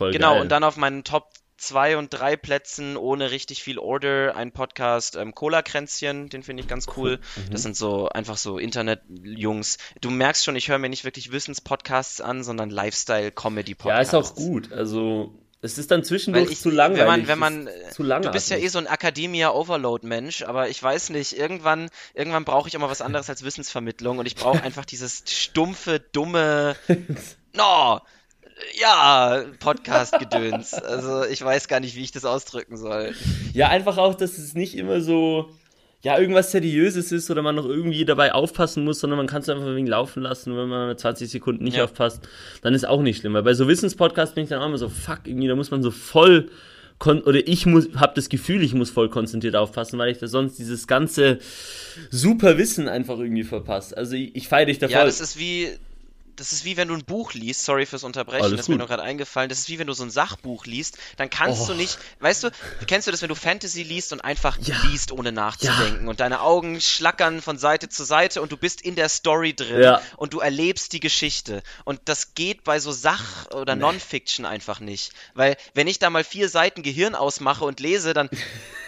[0.00, 0.40] Voll Genau, geil.
[0.42, 1.28] und dann auf meinen Top
[1.58, 6.68] 2 und 3 Plätzen ohne richtig viel Order ein Podcast ähm, Cola-Kränzchen, den finde ich
[6.70, 7.18] ganz cool.
[7.36, 7.50] Mhm.
[7.52, 9.76] Das sind so einfach so Internet-Jungs.
[10.00, 14.08] Du merkst schon, ich höre mir nicht wirklich Wissenspodcasts an, sondern Ja, Lifestyle-Comedy-Podcasts.
[14.08, 14.72] ist auch gut.
[14.72, 17.28] Also, Es ist dann zwischendurch ich, zu langweilig.
[17.28, 20.82] Wenn man, wenn man, zu lange du bist ja eh so ein Academia-Overload-Mensch, aber ich
[20.82, 24.62] weiß nicht, irgendwann, irgendwann brauche ich auch mal was anderes als Wissensvermittlung und ich brauche
[24.62, 26.74] einfach dieses stumpfe, dumme,
[27.54, 28.00] no,
[28.80, 30.74] ja, Podcast-Gedöns.
[30.90, 33.14] Also ich weiß gar nicht, wie ich das ausdrücken soll.
[33.52, 35.50] Ja, einfach auch, dass es nicht immer so,
[36.02, 39.48] ja, irgendwas Seriöses ist oder man noch irgendwie dabei aufpassen muss, sondern man kann es
[39.48, 41.84] einfach ein wenig laufen lassen, wenn man 20 Sekunden nicht ja.
[41.84, 42.26] aufpasst,
[42.62, 43.34] dann ist auch nicht schlimm.
[43.34, 45.82] Weil bei so Wissenspodcasts bin ich dann auch immer so, fuck, irgendwie, da muss man
[45.82, 46.50] so voll
[47.06, 50.58] oder ich muss habe das Gefühl, ich muss voll konzentriert aufpassen, weil ich da sonst
[50.58, 51.38] dieses ganze
[52.10, 53.96] super Wissen einfach irgendwie verpasse.
[53.96, 55.68] Also ich, ich feiere dich da Ja, das ist wie
[56.36, 58.76] das ist wie wenn du ein Buch liest, sorry fürs Unterbrechen, Alles das ist mir
[58.76, 61.66] noch gerade eingefallen, das ist wie wenn du so ein Sachbuch liest, dann kannst oh.
[61.68, 62.50] du nicht, weißt du,
[62.86, 64.76] kennst du das, wenn du Fantasy liest und einfach ja.
[64.84, 66.10] liest, ohne nachzudenken ja.
[66.10, 69.82] und deine Augen schlackern von Seite zu Seite und du bist in der Story drin
[69.82, 70.02] ja.
[70.16, 73.82] und du erlebst die Geschichte und das geht bei so Sach- oder nee.
[73.82, 78.30] Non-Fiction einfach nicht, weil wenn ich da mal vier Seiten Gehirn ausmache und lese, dann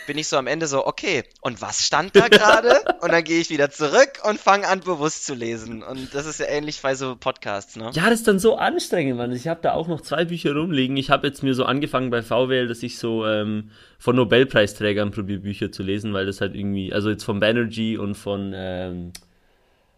[0.06, 2.82] bin ich so am Ende so, okay, und was stand da gerade?
[3.00, 5.82] und dann gehe ich wieder zurück und fange an, bewusst zu lesen.
[5.82, 7.90] Und das ist ja ähnlich bei so Podcasts, ne?
[7.92, 9.32] Ja, das ist dann so anstrengend, Mann.
[9.32, 10.96] Ich habe da auch noch zwei Bücher rumliegen.
[10.96, 15.40] Ich habe jetzt mir so angefangen bei VWL, dass ich so ähm, von Nobelpreisträgern probiere,
[15.40, 19.12] Bücher zu lesen, weil das halt irgendwie, also jetzt von Banerjee und von ähm,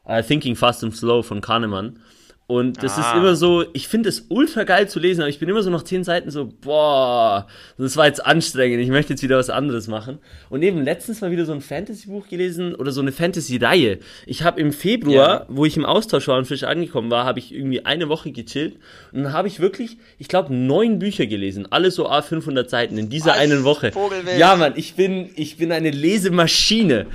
[0.07, 2.01] uh, Thinking Fast and Slow von Kahnemann.
[2.47, 3.01] Und das ah.
[3.01, 5.71] ist immer so, ich finde es ultra geil zu lesen, aber ich bin immer so
[5.71, 7.47] nach zehn Seiten so, boah,
[7.79, 10.19] das war jetzt anstrengend, ich möchte jetzt wieder was anderes machen.
[10.51, 13.99] Und eben letztens mal wieder so ein Fantasy-Buch gelesen oder so eine Fantasy-Reihe.
[14.27, 15.47] Ich habe im Februar, ja.
[15.49, 18.77] wo ich im Austausch war und frisch angekommen war, habe ich irgendwie eine Woche gechillt
[19.13, 23.09] und dann habe ich wirklich, ich glaube, neun Bücher gelesen, alle so A500 Seiten in
[23.09, 23.39] dieser was?
[23.39, 23.91] einen Woche.
[23.91, 24.39] Vogelwild.
[24.39, 27.07] Ja, Mann, ich bin, ich bin eine Lesemaschine.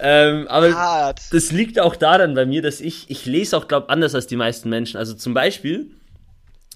[0.00, 1.20] Ähm, aber Hart.
[1.32, 4.36] das liegt auch daran bei mir, dass ich, ich lese auch, glaube anders als die
[4.36, 4.77] meisten Menschen.
[4.94, 5.90] Also zum Beispiel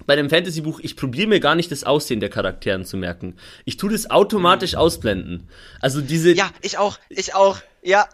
[0.07, 3.37] bei dem Fantasy-Buch, ich probiere mir gar nicht das Aussehen der Charakteren zu merken.
[3.65, 5.49] Ich tue das automatisch ausblenden.
[5.81, 6.33] Also diese.
[6.33, 8.09] Ja, ich auch, ich auch, ja.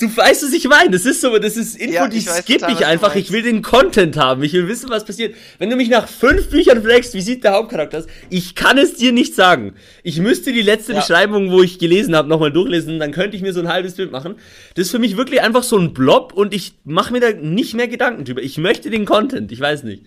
[0.00, 0.90] Du weißt, was ich meine.
[0.90, 3.14] Das ist so, das ist Info, ja, die skippe ich einfach.
[3.14, 4.42] Ich will den Content haben.
[4.42, 5.36] Ich will wissen, was passiert.
[5.58, 8.06] Wenn du mich nach fünf Büchern fragst, wie sieht der Hauptcharakter aus?
[8.28, 9.74] Ich kann es dir nicht sagen.
[10.02, 10.98] Ich müsste die letzte ja.
[10.98, 12.98] Beschreibung, wo ich gelesen habe, nochmal durchlesen.
[12.98, 14.34] Dann könnte ich mir so ein halbes Bild machen.
[14.74, 17.74] Das ist für mich wirklich einfach so ein Blob und ich mache mir da nicht
[17.74, 18.42] mehr Gedanken drüber.
[18.42, 19.52] Ich möchte den Content.
[19.52, 20.02] Ich weiß nicht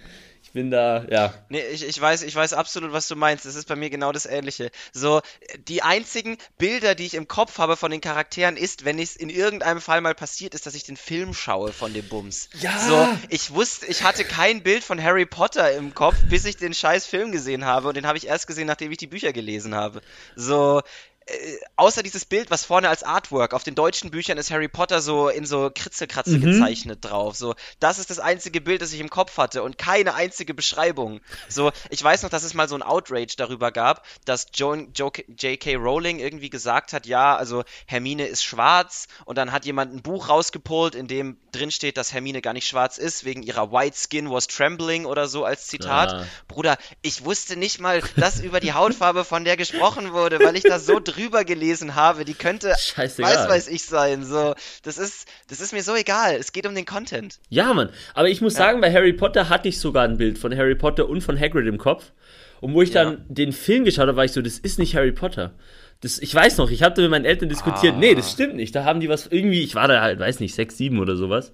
[0.58, 1.36] bin da, ja.
[1.50, 3.46] Nee, ich, ich weiß, ich weiß absolut, was du meinst.
[3.46, 4.72] Das ist bei mir genau das Ähnliche.
[4.92, 5.22] So,
[5.68, 9.30] die einzigen Bilder, die ich im Kopf habe von den Charakteren, ist, wenn es in
[9.30, 12.50] irgendeinem Fall mal passiert ist, dass ich den Film schaue von dem Bums.
[12.60, 12.76] Ja.
[12.80, 16.74] So, ich wusste, ich hatte kein Bild von Harry Potter im Kopf, bis ich den
[16.74, 17.90] scheiß Film gesehen habe.
[17.90, 20.02] Und den habe ich erst gesehen, nachdem ich die Bücher gelesen habe.
[20.36, 20.82] So,
[21.28, 25.02] äh, außer dieses Bild, was vorne als Artwork auf den deutschen Büchern ist Harry Potter
[25.02, 26.42] so in so Kritzelkratze mhm.
[26.42, 27.36] gezeichnet drauf.
[27.36, 31.20] So, das ist das einzige Bild, das ich im Kopf hatte und keine einzige Beschreibung.
[31.50, 35.76] So, ich weiß noch, dass es mal so ein Outrage darüber gab, dass J.K.
[35.76, 40.30] Rowling irgendwie gesagt hat, ja, also Hermine ist schwarz und dann hat jemand ein Buch
[40.30, 44.32] rausgepult, in dem drin steht, dass Hermine gar nicht schwarz ist, wegen ihrer White Skin
[44.32, 46.12] was trembling oder so als Zitat.
[46.12, 46.28] Ja.
[46.48, 50.64] Bruder, ich wusste nicht mal, dass über die Hautfarbe von der gesprochen wurde, weil ich
[50.64, 52.26] da so drüber gelesen habe.
[52.26, 53.32] Die könnte, Scheißegal.
[53.32, 54.24] weiß weiß ich sein.
[54.24, 56.36] So, das ist, das ist mir so egal.
[56.36, 57.40] Es geht um den Content.
[57.50, 57.90] Ja, Mann.
[58.14, 58.60] Aber ich muss ja.
[58.60, 61.68] sagen, bei Harry Potter hatte ich sogar ein Bild von Harry Potter und von Hagrid
[61.68, 62.12] im Kopf.
[62.60, 63.04] Und wo ich ja.
[63.04, 65.54] dann den Film geschaut habe, war ich so, das ist nicht Harry Potter.
[66.02, 68.00] Das, ich weiß noch, ich hatte mit meinen Eltern diskutiert, ah.
[68.00, 68.76] nee, das stimmt nicht.
[68.76, 71.54] Da haben die was irgendwie, ich war da halt, weiß nicht, sechs, sieben oder sowas.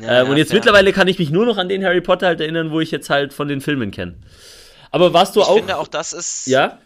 [0.00, 0.56] Ja, ähm, und jetzt ja.
[0.56, 3.10] mittlerweile kann ich mich nur noch an den Harry Potter halt erinnern, wo ich jetzt
[3.10, 4.14] halt von den Filmen kenne.
[4.92, 5.56] Aber warst du ich auch.
[5.56, 6.46] Ich finde auch, das ist.
[6.46, 6.78] Ja?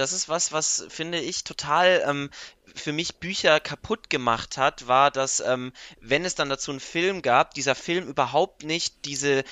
[0.00, 2.30] Das ist was, was finde ich total ähm,
[2.74, 7.22] für mich Bücher kaputt gemacht hat, war, dass ähm, wenn es dann dazu einen Film
[7.22, 9.44] gab, dieser Film überhaupt nicht diese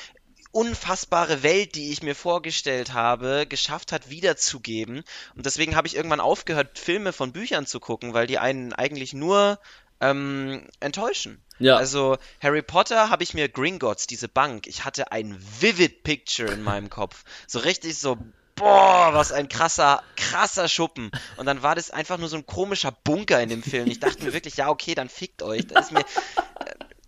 [0.50, 5.04] unfassbare Welt, die ich mir vorgestellt habe, geschafft hat wiederzugeben.
[5.36, 9.12] Und deswegen habe ich irgendwann aufgehört, Filme von Büchern zu gucken, weil die einen eigentlich
[9.12, 9.58] nur
[10.00, 11.42] ähm, enttäuschen.
[11.58, 11.76] Ja.
[11.76, 16.62] Also Harry Potter habe ich mir Gringotts, diese Bank, ich hatte ein vivid Picture in
[16.62, 17.24] meinem Kopf.
[17.46, 18.16] So richtig so,
[18.58, 21.10] boah, was ein krasser, krasser Schuppen.
[21.36, 23.86] Und dann war das einfach nur so ein komischer Bunker in dem Film.
[23.88, 25.66] Ich dachte mir wirklich, ja, okay, dann fickt euch.
[25.66, 26.04] Da ist mir,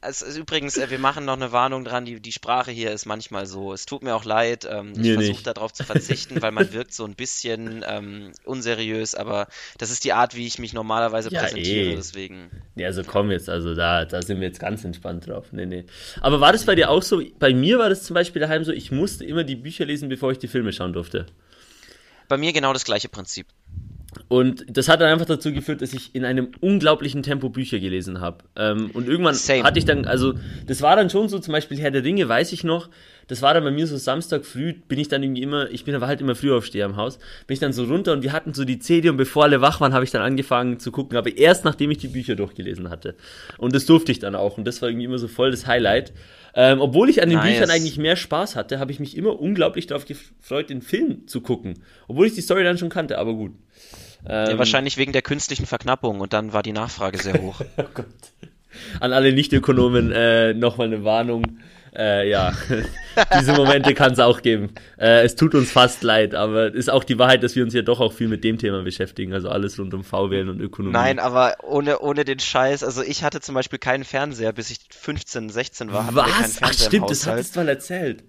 [0.03, 3.05] es ist übrigens, äh, wir machen noch eine Warnung dran, die, die Sprache hier ist
[3.05, 3.73] manchmal so.
[3.73, 7.05] Es tut mir auch leid, ähm, ich versuche darauf zu verzichten, weil man wirkt so
[7.05, 9.47] ein bisschen ähm, unseriös, aber
[9.79, 11.97] das ist die Art, wie ich mich normalerweise ja, präsentiere, eh.
[11.97, 12.51] deswegen.
[12.77, 15.53] Ja, so komm jetzt, also da, da sind wir jetzt ganz entspannt drauf.
[15.53, 15.85] Nee, nee.
[16.21, 17.23] Aber war das bei dir auch so?
[17.39, 20.33] Bei mir war das zum Beispiel daheim so, ich musste immer die Bücher lesen, bevor
[20.33, 21.27] ich die Filme schauen durfte.
[22.29, 23.49] Bei mir genau das gleiche Prinzip.
[24.29, 28.21] Und das hat dann einfach dazu geführt, dass ich in einem unglaublichen Tempo Bücher gelesen
[28.21, 28.39] habe.
[28.57, 29.63] Ähm, und irgendwann Same.
[29.63, 30.35] hatte ich dann, also
[30.67, 32.89] das war dann schon so, zum Beispiel Herr der Ringe, weiß ich noch,
[33.29, 35.95] das war dann bei mir so Samstag früh, bin ich dann irgendwie immer, ich bin
[35.95, 38.55] aber halt immer früh aufsteher im Haus, bin ich dann so runter und wir hatten
[38.55, 41.37] so die CD und bevor alle wach waren, habe ich dann angefangen zu gucken, aber
[41.37, 43.15] erst nachdem ich die Bücher durchgelesen hatte.
[43.59, 46.13] Und das durfte ich dann auch und das war irgendwie immer so voll das Highlight.
[46.55, 47.55] Ähm, obwohl ich an den nice.
[47.55, 51.41] Büchern eigentlich mehr Spaß hatte, habe ich mich immer unglaublich darauf gefreut, den Film zu
[51.41, 51.83] gucken.
[52.09, 53.53] Obwohl ich die Story dann schon kannte, aber gut.
[54.27, 57.61] Ähm, ja, wahrscheinlich wegen der künstlichen Verknappung und dann war die Nachfrage sehr hoch.
[57.77, 58.07] oh Gott.
[59.01, 61.61] An alle Nichtökonomen äh, nochmal eine Warnung.
[61.97, 62.53] Äh, ja,
[63.39, 64.71] diese Momente kann es auch geben.
[64.99, 67.83] Äh, es tut uns fast leid, aber ist auch die Wahrheit, dass wir uns ja
[67.83, 70.93] doch auch viel mit dem Thema beschäftigen, also alles rund um VWL und Ökonomie.
[70.93, 74.79] Nein, aber ohne, ohne den Scheiß, also ich hatte zum Beispiel keinen Fernseher, bis ich
[74.91, 76.09] 15, 16 war.
[76.13, 76.59] Was?
[76.61, 78.23] Ach stimmt, das hattest du mal erzählt.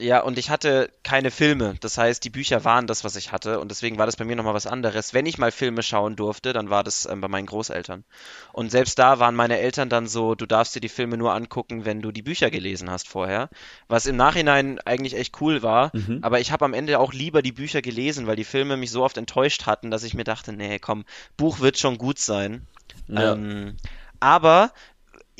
[0.00, 1.74] Ja, und ich hatte keine Filme.
[1.80, 3.58] Das heißt, die Bücher waren das, was ich hatte.
[3.58, 5.12] Und deswegen war das bei mir nochmal was anderes.
[5.12, 8.04] Wenn ich mal Filme schauen durfte, dann war das ähm, bei meinen Großeltern.
[8.52, 11.84] Und selbst da waren meine Eltern dann so, du darfst dir die Filme nur angucken,
[11.84, 13.50] wenn du die Bücher gelesen hast vorher.
[13.88, 15.90] Was im Nachhinein eigentlich echt cool war.
[15.92, 16.20] Mhm.
[16.22, 19.02] Aber ich habe am Ende auch lieber die Bücher gelesen, weil die Filme mich so
[19.02, 21.06] oft enttäuscht hatten, dass ich mir dachte, nee, komm,
[21.36, 22.68] Buch wird schon gut sein.
[23.08, 23.32] Ja.
[23.32, 23.76] Ähm,
[24.20, 24.72] aber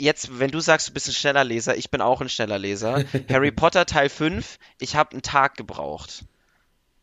[0.01, 3.05] jetzt, wenn du sagst, du bist ein schneller Leser, ich bin auch ein schneller Leser.
[3.29, 6.25] Harry Potter Teil 5, ich habe einen Tag gebraucht.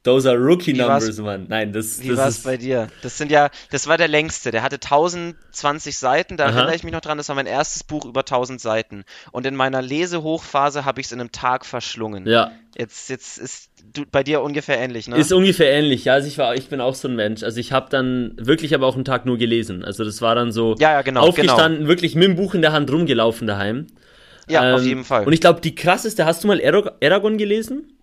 [0.06, 1.48] Those are rookie wie numbers, man.
[1.50, 2.90] Nein, das, Wie war es bei dir?
[3.02, 4.52] Das sind ja, das war der längste.
[4.52, 6.38] Der hatte 1020 Seiten.
[6.38, 6.52] Da Aha.
[6.52, 7.18] erinnere ich mich noch dran.
[7.18, 9.04] Das war mein erstes Buch über 1000 Seiten.
[9.32, 12.28] Und in meiner Lesehochphase habe ich es in einem Tag verschlungen.
[12.28, 12.52] Ja.
[12.78, 15.18] Jetzt, jetzt ist du, bei dir ungefähr ähnlich, ne?
[15.18, 16.06] Ist ungefähr ähnlich.
[16.06, 17.42] Ja, also ich war, ich bin auch so ein Mensch.
[17.42, 19.84] Also ich habe dann wirklich aber auch einen Tag nur gelesen.
[19.84, 21.90] Also das war dann so ja, ja, genau, aufgestanden, genau.
[21.90, 23.88] wirklich mit dem Buch in der Hand rumgelaufen daheim.
[24.48, 25.26] Ja, ähm, auf jeden Fall.
[25.26, 27.95] Und ich glaube, die krasseste, hast du mal Eragon gelesen?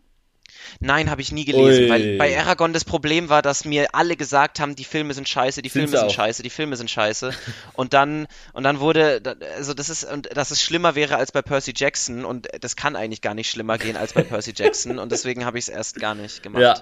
[0.80, 1.90] Nein, habe ich nie gelesen, Ui.
[1.90, 5.62] weil bei Aragon das Problem war, dass mir alle gesagt haben, die Filme sind scheiße,
[5.62, 7.32] die Filme sind, sind scheiße, die Filme sind scheiße.
[7.74, 9.20] und dann und dann wurde
[9.56, 12.96] also das ist und dass es schlimmer wäre als bei Percy Jackson und das kann
[12.96, 16.00] eigentlich gar nicht schlimmer gehen als bei Percy Jackson und deswegen habe ich es erst
[16.00, 16.62] gar nicht gemacht.
[16.62, 16.74] Ja.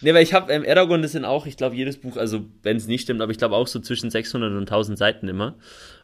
[0.00, 2.76] Nee, weil ich habe ähm, Aragon, das sind auch, ich glaube, jedes Buch, also wenn
[2.76, 5.54] es nicht stimmt, aber ich glaube auch so zwischen 600 und 1000 Seiten immer.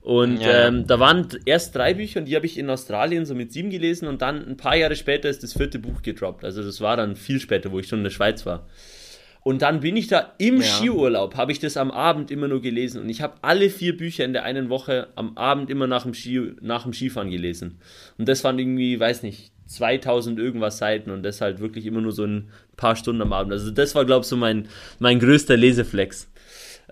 [0.02, 0.66] Und ja.
[0.66, 3.70] ähm, da waren erst drei Bücher und die habe ich in Australien so mit sieben
[3.70, 6.44] gelesen und dann ein paar Jahre später ist das vierte Buch gedroppt.
[6.44, 8.66] Also das war dann viel später, wo ich schon in der Schweiz war.
[9.42, 10.62] Und dann bin ich da im ja.
[10.62, 13.00] Skiurlaub, habe ich das am Abend immer nur gelesen.
[13.00, 16.14] Und ich habe alle vier Bücher in der einen Woche am Abend immer nach dem,
[16.14, 17.78] Ski, nach dem Skifahren gelesen.
[18.18, 22.12] Und das waren irgendwie, weiß nicht, 2000 irgendwas Seiten und das halt wirklich immer nur
[22.12, 23.52] so ein paar Stunden am Abend.
[23.52, 26.29] Also das war, glaube ich, so mein, mein größter Leseflex.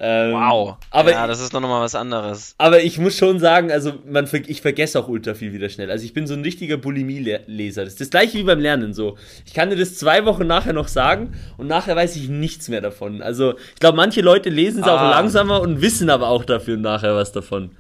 [0.01, 0.77] Ähm, wow.
[0.91, 2.55] Aber ja, das ist noch mal was anderes.
[2.59, 5.91] Aber ich muss schon sagen, also man, ich vergesse auch ultra viel wieder schnell.
[5.91, 7.83] Also ich bin so ein richtiger Bulimie-Leser.
[7.83, 9.17] Das ist das gleiche wie beim Lernen so.
[9.45, 12.81] Ich kann dir das zwei Wochen nachher noch sagen und nachher weiß ich nichts mehr
[12.81, 13.23] davon.
[13.23, 14.95] Also ich glaube, manche Leute lesen es ah.
[14.95, 17.71] auch langsamer und wissen aber auch dafür nachher was davon.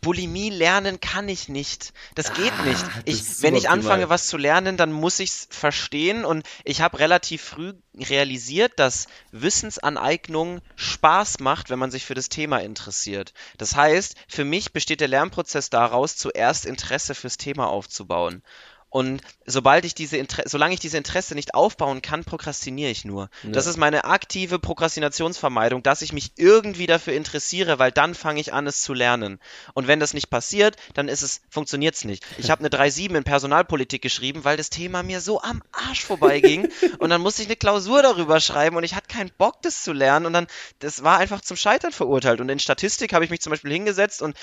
[0.00, 1.92] Bulimie lernen kann ich nicht.
[2.14, 2.84] Das geht ah, nicht.
[3.04, 6.98] Ich, wenn ich anfange, was zu lernen, dann muss ich es verstehen und ich habe
[6.98, 13.32] relativ früh realisiert, dass Wissensaneignung Spaß macht, wenn man sich für das Thema interessiert.
[13.58, 18.42] Das heißt, für mich besteht der Lernprozess daraus, zuerst Interesse fürs Thema aufzubauen.
[18.88, 23.28] Und sobald ich diese Inter solange ich diese Interesse nicht aufbauen kann, prokrastiniere ich nur.
[23.42, 23.50] Ja.
[23.50, 28.52] Das ist meine aktive Prokrastinationsvermeidung, dass ich mich irgendwie dafür interessiere, weil dann fange ich
[28.52, 29.40] an, es zu lernen.
[29.74, 32.24] Und wenn das nicht passiert, dann ist es, funktioniert es nicht.
[32.38, 36.68] Ich habe eine 3.7 in Personalpolitik geschrieben, weil das Thema mir so am Arsch vorbeiging.
[36.98, 39.92] und dann musste ich eine Klausur darüber schreiben und ich hatte keinen Bock, das zu
[39.92, 40.26] lernen.
[40.26, 40.46] Und dann,
[40.78, 42.40] das war einfach zum Scheitern verurteilt.
[42.40, 44.36] Und in Statistik habe ich mich zum Beispiel hingesetzt und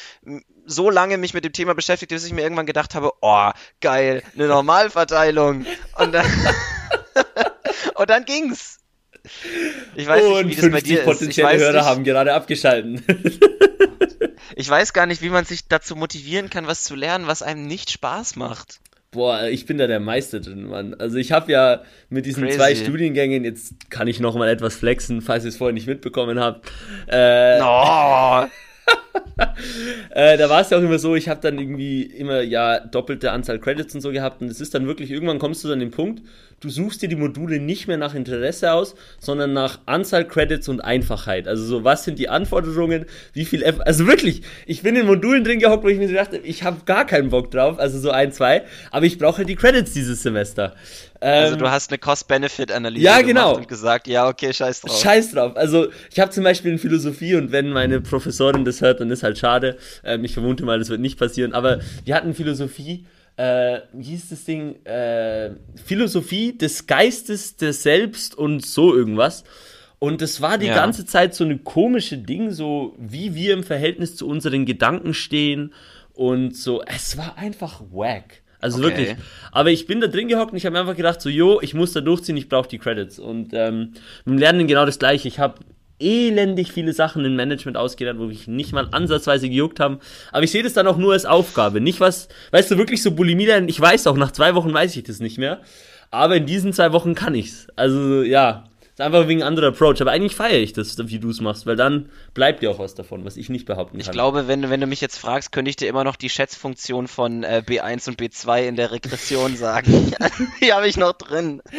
[0.66, 3.52] so lange mich mit dem Thema beschäftigt, bis ich mir irgendwann gedacht habe, oh,
[3.82, 5.66] geil, eine Normalverteilung.
[5.98, 6.26] Und dann,
[7.96, 8.80] und dann ging's.
[9.96, 11.06] Ich weiß nicht, wie das bei dir ist.
[11.06, 13.04] potenzielle Hörer nicht, haben gerade abgeschalten.
[14.56, 17.66] ich weiß gar nicht, wie man sich dazu motivieren kann, was zu lernen, was einem
[17.66, 18.80] nicht Spaß macht.
[19.12, 20.96] Boah, ich bin da der Meister drin, Mann.
[20.96, 22.58] Also ich habe ja mit diesen Crazy.
[22.58, 26.40] zwei Studiengängen, jetzt kann ich noch mal etwas flexen, falls ihr es vorher nicht mitbekommen
[26.40, 26.70] habt.
[27.08, 28.48] Äh, no.
[30.12, 33.32] äh, da war es ja auch immer so, ich habe dann irgendwie immer ja doppelte
[33.32, 35.80] Anzahl Credits und so gehabt und es ist dann wirklich, irgendwann kommst du dann an
[35.80, 36.22] den Punkt,
[36.60, 40.82] du suchst dir die Module nicht mehr nach Interesse aus, sondern nach Anzahl Credits und
[40.82, 41.48] Einfachheit.
[41.48, 45.44] Also so, was sind die Anforderungen, wie viel, F also wirklich, ich bin in Modulen
[45.44, 48.12] drin gehockt, wo ich mir so dachte, ich habe gar keinen Bock drauf, also so
[48.12, 50.74] ein, zwei, aber ich brauche halt die Credits dieses Semester.
[51.24, 53.56] Also ähm, du hast eine Cost-Benefit-Analyse ja, genau.
[53.56, 55.02] und gesagt, ja, okay, scheiß drauf.
[55.02, 55.56] Scheiß drauf.
[55.56, 59.24] Also ich habe zum Beispiel in Philosophie und wenn meine Professorin das hört, dann ist
[59.24, 59.78] halt schade.
[60.04, 61.54] Ähm, ich vermute mal, das wird nicht passieren.
[61.54, 64.84] Aber wir hatten Philosophie, äh, wie hieß das Ding?
[64.86, 65.52] Äh,
[65.84, 69.44] Philosophie des Geistes, des Selbst und so irgendwas.
[70.00, 70.76] Und das war die ja.
[70.76, 75.74] ganze Zeit so eine komische Ding, so wie wir im Verhältnis zu unseren Gedanken stehen
[76.14, 76.84] und so.
[76.86, 78.42] Es war einfach wack.
[78.60, 78.88] Also Okay.
[78.88, 79.16] wirklich.
[79.52, 81.74] Aber ich bin da drin gehockt und ich habe mir einfach gedacht, so, jo, ich
[81.74, 83.20] muss da durchziehen, ich brauche die Credits.
[83.20, 83.94] Und ähm,
[84.26, 85.28] mit dem Lernen genau das gleiche.
[85.28, 85.56] Ich habe
[86.04, 90.00] elendig viele Sachen im Management ausgelernt, wo ich nicht mal ansatzweise gejuckt haben.
[90.32, 91.82] Aber ich sehe das dann auch nur als Aufgabe.
[91.82, 93.70] Nicht was, weißt du, wirklich so Bulimie lernen.
[93.70, 95.62] Ich weiß auch, nach zwei Wochen weiß ich das nicht mehr.
[96.12, 97.68] Aber in diesen zwei Wochen kann ich's.
[97.76, 98.66] Also, ja.
[98.92, 100.00] Ist einfach wegen anderer Approach.
[100.02, 102.94] Aber eigentlich feiere ich das, wie du es machst, weil dann bleibt dir auch was
[102.94, 104.02] davon, was ich nicht behaupten kann.
[104.06, 106.30] Ich glaube, wenn, du- wenn du mich jetzt fragst, könnte ich dir immer noch die
[106.30, 110.14] Schätzfunktion von äh, B1 und B2 in der Regression sagen.
[110.62, 111.64] die habe ich noch drin.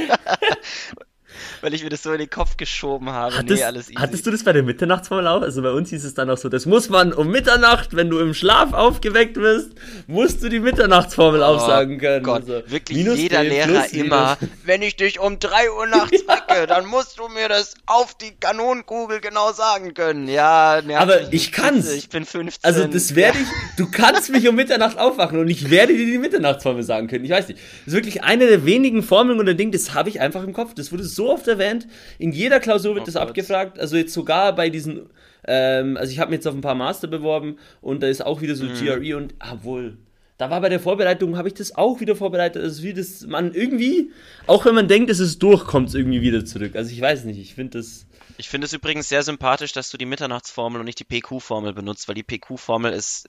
[1.61, 3.37] Weil ich mir das so in den Kopf geschoben habe.
[3.37, 3.95] Hattest, nee, alles easy.
[3.97, 5.43] hattest du das bei der Mitternachtsformel auch?
[5.43, 8.19] Also bei uns hieß es dann auch so, das muss man um Mitternacht, wenn du
[8.21, 9.71] im Schlaf aufgeweckt wirst,
[10.07, 12.25] musst du die Mitternachtsformel aufsagen können.
[12.25, 14.55] Oh Gott, Also, wirklich jeder B Lehrer plus immer, minus.
[14.65, 18.33] wenn ich dich um 3 Uhr nachts wecke, dann musst du mir das auf die
[18.39, 20.29] Kanonenkugel genau sagen können.
[20.29, 21.91] Ja, nervig, Aber ich kann's.
[21.93, 22.61] Ich bin 15.
[22.63, 26.19] Also das werde ich, du kannst mich um Mitternacht aufwachen und ich werde dir die
[26.19, 27.25] Mitternachtsformel sagen können.
[27.25, 27.61] Ich weiß nicht.
[27.85, 30.75] Das ist wirklich eine der wenigen Formeln oder Ding, das habe ich einfach im Kopf.
[30.75, 31.87] Das wurde so oft erwähnt.
[32.19, 33.29] In jeder Klausur wird Oh das Gott.
[33.29, 33.79] abgefragt.
[33.79, 35.09] Also jetzt sogar bei diesen,
[35.47, 38.41] ähm, also ich habe mich jetzt auf ein paar Master beworben und da ist auch
[38.41, 38.75] wieder so Mhm.
[38.75, 39.97] GRE und, obwohl,
[40.39, 42.63] da war bei der Vorbereitung, habe ich das auch wieder vorbereitet.
[42.63, 44.11] Also wie das, man irgendwie,
[44.47, 46.75] auch wenn man denkt, es ist durch, kommt es irgendwie wieder zurück.
[46.75, 48.07] Also ich weiß nicht, ich finde das...
[48.37, 52.09] Ich finde es übrigens sehr sympathisch, dass du die Mitternachtsformel und nicht die PQ-Formel benutzt,
[52.09, 53.29] weil die PQ-Formel ist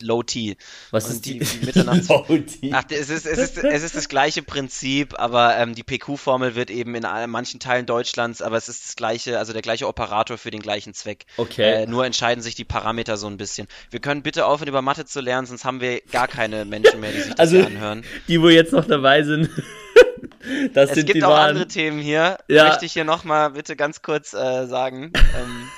[0.00, 0.56] Low T.
[0.90, 2.70] Was Und ist die- die, Mitternachts- Low-T?
[2.72, 6.70] Ach, es ist, es ist, es ist das gleiche Prinzip, aber ähm, die PQ-Formel wird
[6.70, 10.50] eben in manchen Teilen Deutschlands, aber es ist das gleiche, also der gleiche Operator für
[10.50, 11.26] den gleichen Zweck.
[11.36, 11.82] Okay.
[11.82, 13.66] Äh, nur entscheiden sich die Parameter so ein bisschen.
[13.90, 17.12] Wir können bitte aufhören, über Mathe zu lernen, sonst haben wir gar keine Menschen mehr,
[17.12, 18.04] die sich das Also, anhören.
[18.28, 19.48] die, wo jetzt noch dabei sind,
[20.74, 21.50] das Es gibt auch wahren.
[21.50, 22.38] andere Themen hier.
[22.48, 22.68] Ja.
[22.68, 25.12] Möchte ich hier nochmal bitte ganz kurz äh, sagen.
[25.34, 25.68] Ähm,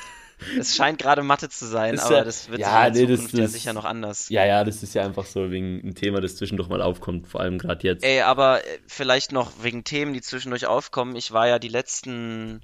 [0.59, 3.73] es scheint gerade Mathe zu sein, aber ja- das wird ja, nee, das- das- sicher
[3.73, 4.29] noch anders.
[4.29, 7.41] Ja, ja, das ist ja einfach so wegen ein Thema, das zwischendurch mal aufkommt, vor
[7.41, 8.05] allem gerade jetzt.
[8.05, 11.17] Ey, aber äh, vielleicht noch wegen Themen, die zwischendurch aufkommen.
[11.17, 12.63] Ich war ja die letzten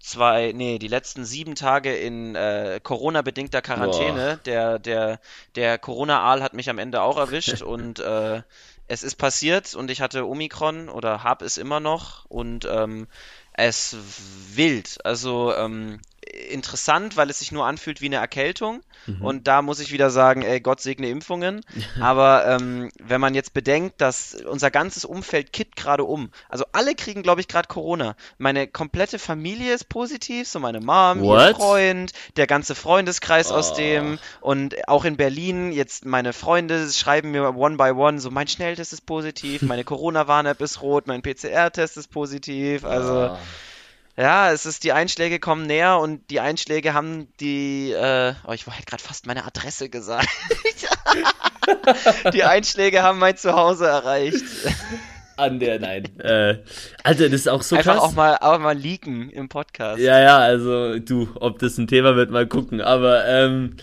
[0.00, 4.40] zwei, nee, die letzten sieben Tage in äh, Corona-bedingter Quarantäne.
[4.46, 5.20] Der, der,
[5.54, 8.42] der Corona-Aal hat mich am Ende auch erwischt und äh,
[8.88, 13.06] es ist passiert und ich hatte Omikron oder hab es immer noch und ähm,
[13.54, 13.96] es
[14.54, 14.98] wild.
[15.04, 16.00] Also ähm,
[16.50, 18.82] interessant, weil es sich nur anfühlt wie eine Erkältung.
[19.20, 21.64] Und da muss ich wieder sagen, ey, Gott segne Impfungen.
[22.00, 26.30] Aber ähm, wenn man jetzt bedenkt, dass unser ganzes Umfeld kippt gerade um.
[26.48, 28.14] Also alle kriegen, glaube ich, gerade Corona.
[28.38, 31.56] Meine komplette Familie ist positiv, so meine Mom, ihr What?
[31.56, 33.76] Freund, der ganze Freundeskreis aus Oh.
[33.76, 38.46] dem und auch in Berlin, jetzt meine Freunde schreiben mir one by one, so mein
[38.46, 42.84] Schnelltest ist positiv, meine Corona-Warn-App ist rot, mein PCR-Test ist positiv.
[42.84, 43.38] Also Ah.
[44.22, 48.68] Ja, es ist, die Einschläge kommen näher und die Einschläge haben die, äh, oh, ich
[48.68, 50.28] wollte gerade fast meine Adresse gesagt.
[52.32, 54.44] die Einschläge haben mein Zuhause erreicht.
[55.36, 56.04] An der, nein.
[56.20, 56.58] äh,
[57.02, 58.04] Alter, das ist auch so Einfach krass.
[58.04, 60.00] auch mal, auch mal leaken im Podcast.
[60.00, 62.80] Ja, ja, also du, ob das ein Thema wird, mal gucken.
[62.80, 63.74] Aber ähm,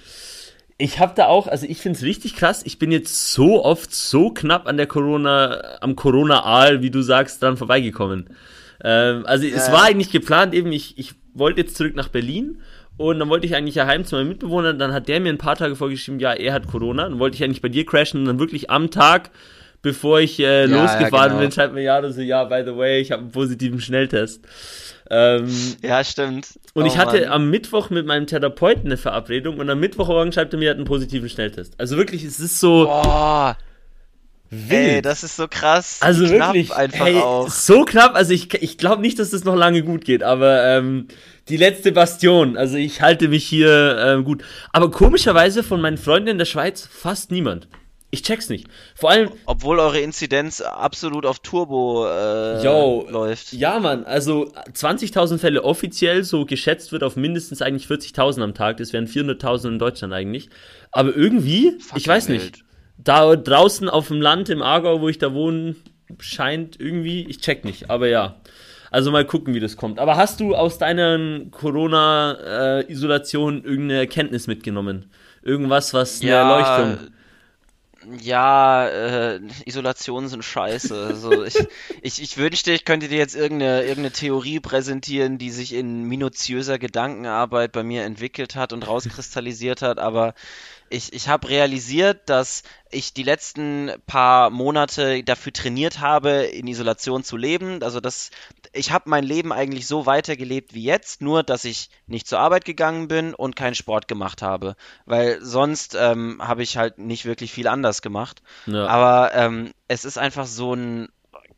[0.78, 2.62] ich habe da auch, also ich finde es richtig krass.
[2.64, 7.44] Ich bin jetzt so oft so knapp an der Corona, am Corona-Aal, wie du sagst,
[7.44, 8.30] dran vorbeigekommen.
[8.84, 9.74] Ähm, also es Ja.
[9.74, 12.60] war eigentlich geplant, eben, ich, ich wollte jetzt zurück nach Berlin.
[12.98, 14.74] Und dann wollte ich eigentlich ja heim zu meinem Mitbewohner.
[14.74, 17.04] Dann hat der mir ein paar Tage vorgeschrieben, ja, er hat Corona.
[17.04, 19.30] Dann wollte ich eigentlich bei dir crashen und dann wirklich am Tag,
[19.82, 21.40] bevor ich äh, Ja, losgefahren ja, genau.
[21.40, 24.46] bin, schreibt mir ja, so, ja, by the way, ich habe einen positiven Schnelltest.
[25.10, 25.48] Ähm,
[25.82, 26.60] Ja, stimmt.
[26.74, 27.30] und Oh, ich hatte Mann.
[27.30, 30.78] am Mittwoch mit meinem Therapeuten eine Verabredung und am Mittwochmorgen schreibt er mir, er hat
[30.78, 31.80] einen positiven Schnelltest.
[31.80, 33.58] Also wirklich, es ist so Boah,
[34.50, 34.72] wild.
[34.72, 36.00] ey, das ist so krass.
[36.02, 37.50] also Knapp wirklich, einfach hey, auch.
[37.50, 38.16] so knapp.
[38.16, 41.08] Also ich, ich glaube nicht, dass das noch lange gut geht, aber ähm,
[41.50, 42.58] die letzte Bastion.
[42.58, 44.44] Also ich halte mich hier ähm, gut.
[44.72, 47.68] Aber komischerweise von meinen Freunden in der Schweiz fast niemand.
[48.12, 48.68] Ich check's nicht.
[48.96, 53.54] Vor allem, Obwohl eure Inzidenz absolut auf Turbo äh, Yo, läuft.
[53.54, 58.78] Ja, Mann, also 20.000 Fälle offiziell, so geschätzt wird auf mindestens eigentlich 40.000 am Tag.
[58.78, 60.50] Das wären 400.000 in Deutschland eigentlich.
[60.92, 62.44] Aber irgendwie, ich Fucking weiß wild.
[62.44, 62.64] nicht,
[63.04, 65.76] da draußen auf dem Land im Aargau, wo ich da wohne,
[66.20, 68.36] scheint irgendwie, ich check nicht, aber ja.
[68.92, 70.00] Also mal gucken, wie das kommt.
[70.00, 75.12] Aber hast du aus deiner Corona-Isolation irgendeine Erkenntnis mitgenommen?
[75.44, 76.98] Irgendwas, was eine Erleuchtung?
[78.20, 81.06] Ja, äh, Isolationen sind scheiße.
[81.06, 81.56] Also ich,
[82.02, 86.80] ich, ich wünschte, ich könnte dir jetzt irgendeine, irgendeine Theorie präsentieren, die sich in minutiöser
[86.80, 90.34] Gedankenarbeit bei mir entwickelt hat und rauskristallisiert hat, aber
[90.90, 97.24] ich, ich habe realisiert, dass ich die letzten paar Monate dafür trainiert habe, in Isolation
[97.24, 97.84] zu leben.
[97.84, 98.32] Also das,
[98.74, 102.66] ich habe mein Leben eigentlich so weitergelebt wie jetzt, nur dass ich nicht zur Arbeit
[102.66, 104.76] gegangen bin und keinen Sport gemacht habe.
[105.06, 108.42] Weil sonst ähm, habe ich halt nicht wirklich viel anders gemacht.
[108.66, 108.88] Ja.
[108.88, 111.10] Aber ähm, es ist einfach so ein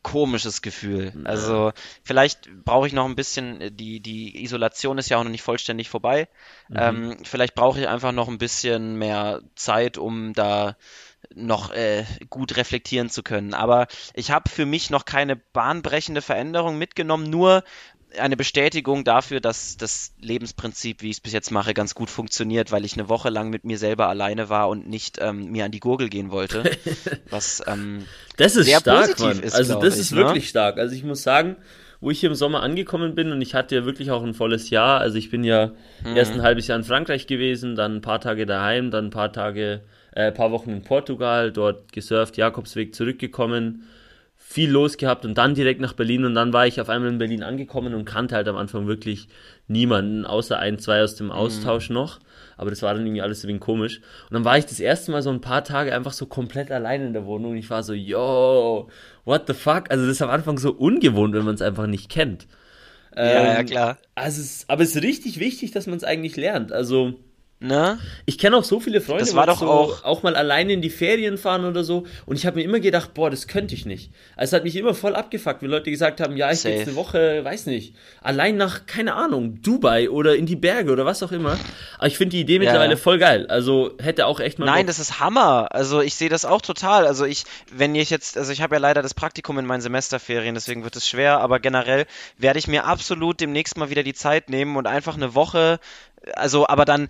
[0.04, 1.14] komisches Gefühl.
[1.26, 1.72] Also
[2.04, 5.44] vielleicht brauche ich noch ein bisschen, äh, die, die Isolation ist ja auch noch nicht
[5.44, 6.28] vollständig vorbei.
[6.70, 6.78] Mhm.
[6.78, 10.76] Ähm, vielleicht brauche ich einfach noch ein bisschen mehr Zeit, um da
[11.34, 13.54] noch äh, gut reflektieren zu können.
[13.54, 17.64] Aber ich habe für mich noch keine bahnbrechende Veränderung mitgenommen, nur
[18.18, 22.72] eine Bestätigung dafür, dass das Lebensprinzip, wie ich es bis jetzt mache, ganz gut funktioniert,
[22.72, 25.72] weil ich eine Woche lang mit mir selber alleine war und nicht ähm, mir an
[25.72, 26.64] die Gurgel gehen wollte.
[27.30, 28.06] Was ähm,
[28.38, 29.40] das ist sehr stark, positiv Mann.
[29.40, 29.54] ist.
[29.54, 30.18] Also das ich, ist ne?
[30.18, 30.78] wirklich stark.
[30.78, 31.56] Also ich muss sagen,
[32.00, 34.70] wo ich hier im Sommer angekommen bin und ich hatte ja wirklich auch ein volles
[34.70, 35.00] Jahr.
[35.00, 35.72] Also ich bin ja
[36.04, 36.16] mhm.
[36.16, 39.32] erst ein halbes Jahr in Frankreich gewesen, dann ein paar Tage daheim, dann ein paar
[39.32, 39.82] Tage,
[40.14, 43.88] äh, ein paar Wochen in Portugal, dort gesurft, Jakobsweg zurückgekommen
[44.52, 47.18] viel los gehabt und dann direkt nach Berlin und dann war ich auf einmal in
[47.18, 49.30] Berlin angekommen und kannte halt am Anfang wirklich
[49.68, 51.32] niemanden, außer ein, zwei aus dem mhm.
[51.32, 51.96] Austausch mhm.
[51.96, 52.20] noch.
[52.58, 54.02] Aber das war dann irgendwie alles so ein wenig komisch.
[54.30, 57.02] Und dann war ich das erste Mal so ein paar Tage einfach so komplett allein
[57.02, 58.90] in der Wohnung und ich war so, yo,
[59.24, 59.90] what the fuck?
[59.90, 62.46] Also das ist am Anfang so ungewohnt, wenn man es einfach nicht kennt.
[63.16, 63.98] Ja, ähm, ja, klar.
[64.16, 66.74] Also es, aber es ist richtig wichtig, dass man es eigentlich lernt.
[66.74, 67.14] Also
[67.64, 68.00] Ne?
[68.26, 70.82] Ich kenne auch so viele Freunde, das war doch so auch, auch mal alleine in
[70.82, 72.08] die Ferien fahren oder so.
[72.26, 74.12] Und ich habe mir immer gedacht, boah, das könnte ich nicht.
[74.36, 76.88] Also es hat mich immer voll abgefuckt, wenn Leute gesagt haben, ja, ich gehe jetzt
[76.88, 81.22] eine Woche, weiß nicht, allein nach, keine Ahnung, Dubai oder in die Berge oder was
[81.22, 81.56] auch immer.
[82.00, 82.98] Aber ich finde die Idee mittlerweile ja.
[82.98, 83.46] voll geil.
[83.46, 84.66] Also hätte auch echt mal.
[84.66, 84.88] Nein, Bock.
[84.88, 85.68] das ist Hammer.
[85.70, 87.06] Also ich sehe das auch total.
[87.06, 90.56] Also ich, wenn ich jetzt, also ich habe ja leider das Praktikum in meinen Semesterferien,
[90.56, 92.08] deswegen wird es schwer, aber generell
[92.40, 95.80] werde ich mir absolut demnächst mal wieder die Zeit nehmen und einfach eine Woche
[96.36, 97.08] also aber dann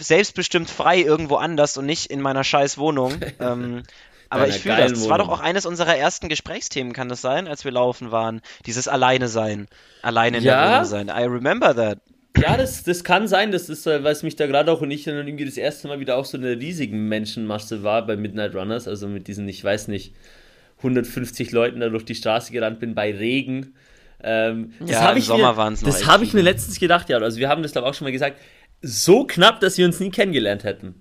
[0.00, 3.14] selbstbestimmt frei irgendwo anders und nicht in meiner scheiß Wohnung.
[3.40, 3.82] ähm,
[4.30, 4.92] aber ich fühle das.
[4.92, 8.40] Das war doch auch eines unserer ersten Gesprächsthemen, kann das sein, als wir laufen waren.
[8.66, 9.68] Dieses Alleine sein.
[10.02, 10.60] Alleine in ja?
[10.60, 11.08] der Wohnung sein.
[11.08, 11.98] I remember that.
[12.36, 14.90] Ja, das, das kann sein, das ist, äh, weil es mich da gerade auch und
[14.90, 18.56] ich dann irgendwie das erste Mal wieder auch so eine riesige Menschenmasse war bei Midnight
[18.56, 20.14] Runners, also mit diesen, ich weiß nicht,
[20.78, 23.74] 150 Leuten da durch die Straße gerannt bin bei Regen.
[24.24, 25.90] Ähm, ja, im Sommer waren es noch.
[25.90, 27.18] Das habe ich mir letztens gedacht, ja.
[27.18, 28.40] Also wir haben das glaube ich auch schon mal gesagt.
[28.80, 30.94] So knapp, dass wir uns nie kennengelernt hätten.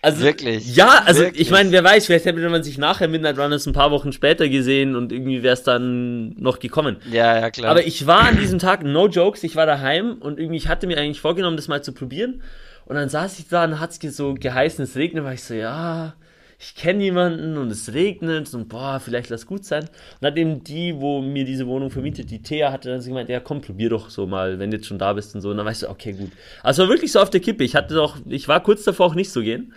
[0.00, 0.76] Also, wirklich?
[0.76, 1.42] Ja, also wirklich?
[1.42, 4.48] ich meine, wer weiß, vielleicht hätte man sich nachher Midnight Runners ein paar Wochen später
[4.48, 6.98] gesehen und irgendwie wäre es dann noch gekommen.
[7.10, 7.70] Ja, ja, klar.
[7.72, 10.86] Aber ich war an diesem Tag, no jokes, ich war daheim und irgendwie, ich hatte
[10.86, 12.42] mir eigentlich vorgenommen, das mal zu probieren.
[12.84, 15.54] Und dann saß ich da und hat es so geheißen, es regnet, war ich so,
[15.54, 16.14] ja,
[16.60, 19.84] ich kenne jemanden und es regnet und boah, vielleicht lass gut sein.
[19.84, 23.38] Und dann eben die, wo mir diese Wohnung vermietet, die Thea, hatte dann gemeint, ja
[23.38, 25.50] komm, probier doch so mal, wenn du jetzt schon da bist und so.
[25.50, 26.32] Und dann weißt du, okay, gut.
[26.64, 27.62] Also war wirklich so auf der Kippe.
[27.62, 29.72] Ich hatte doch, ich war kurz davor auch nicht zu gehen.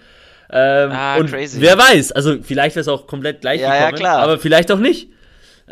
[0.50, 1.62] Ähm, ah, und crazy.
[1.62, 4.20] wer weiß, also vielleicht wäre es auch komplett gleich ja, gekommen, ja, klar.
[4.20, 5.10] aber vielleicht auch nicht.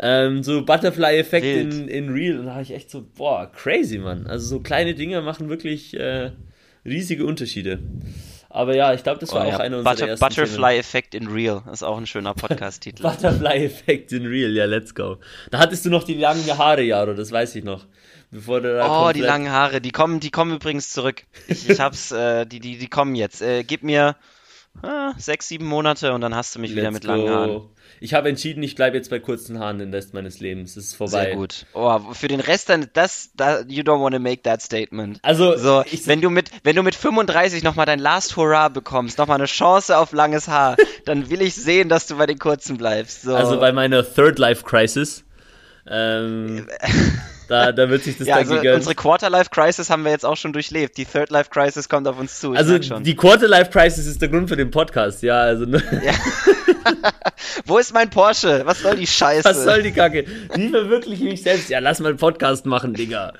[0.00, 2.38] Ähm, so Butterfly-Effekt in, in Real.
[2.38, 4.28] Und da habe ich echt so, boah, crazy, Mann.
[4.28, 6.30] Also so kleine Dinge machen wirklich äh,
[6.86, 7.80] riesige Unterschiede.
[8.52, 9.58] Aber ja, ich glaube, das war oh, auch ja.
[9.58, 13.02] eine unserer Butter, ersten Butterfly Effect in Real ist auch ein schöner Podcast-Titel.
[13.04, 15.18] Butterfly Effect in Real, ja, let's go.
[15.52, 17.86] Da hattest du noch die langen Haare, Jaro, das weiß ich noch.
[18.32, 21.24] Bevor du da oh, die langen Haare, die kommen, die kommen übrigens zurück.
[21.46, 23.40] Ich, ich hab's, äh, die, die, die kommen jetzt.
[23.40, 24.16] Äh, gib mir
[24.82, 27.08] ah, sechs, sieben Monate und dann hast du mich let's wieder mit go.
[27.08, 27.60] langen Haaren
[28.02, 30.76] ich habe entschieden, ich bleibe jetzt bei kurzen Haaren den Rest meines Lebens.
[30.76, 31.26] Es ist vorbei.
[31.26, 31.66] Sehr gut.
[31.74, 35.18] Oh, für den Rest dann, das, da, you don't want to make that statement.
[35.22, 39.36] Also, so, wenn du mit, wenn du mit 35 nochmal dein Last Hurrah bekommst, nochmal
[39.36, 43.22] eine Chance auf langes Haar, dann will ich sehen, dass du bei den kurzen bleibst.
[43.22, 43.36] So.
[43.36, 45.24] Also bei meiner Third Life Crisis.
[45.86, 46.68] Ähm,
[47.50, 48.76] Da, da wird sich das ja, dann also gegönnt.
[48.76, 50.96] Unsere Quarter-Life-Crisis haben wir jetzt auch schon durchlebt.
[50.96, 52.52] Die Third-Life-Crisis kommt auf uns zu.
[52.52, 55.40] Also die Quarter-Life-Crisis ist der Grund für den Podcast, ja.
[55.40, 55.82] Also, ne?
[56.04, 56.12] ja.
[57.66, 58.62] Wo ist mein Porsche?
[58.66, 59.48] Was soll die Scheiße?
[59.48, 60.26] Was soll die Kacke?
[60.54, 61.70] Wie verwirkliche mich selbst?
[61.70, 63.32] Ja, lass mal einen Podcast machen, Digga.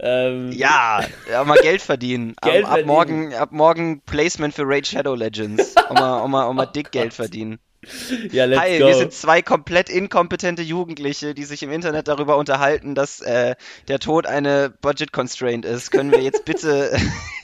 [0.00, 2.36] Ähm, ja, ja, mal Geld verdienen.
[2.42, 2.86] Geld ab, ab verdienen.
[2.86, 5.74] morgen, ab morgen Placement für Raid Shadow Legends.
[5.88, 7.58] Um mal, um mal, um mal dick Geld verdienen.
[8.32, 8.86] Ja, Hi, go.
[8.86, 13.54] wir sind zwei komplett inkompetente Jugendliche, die sich im Internet darüber unterhalten, dass äh,
[13.88, 15.90] der Tod eine Budget Constraint ist.
[15.90, 16.96] Können wir jetzt bitte,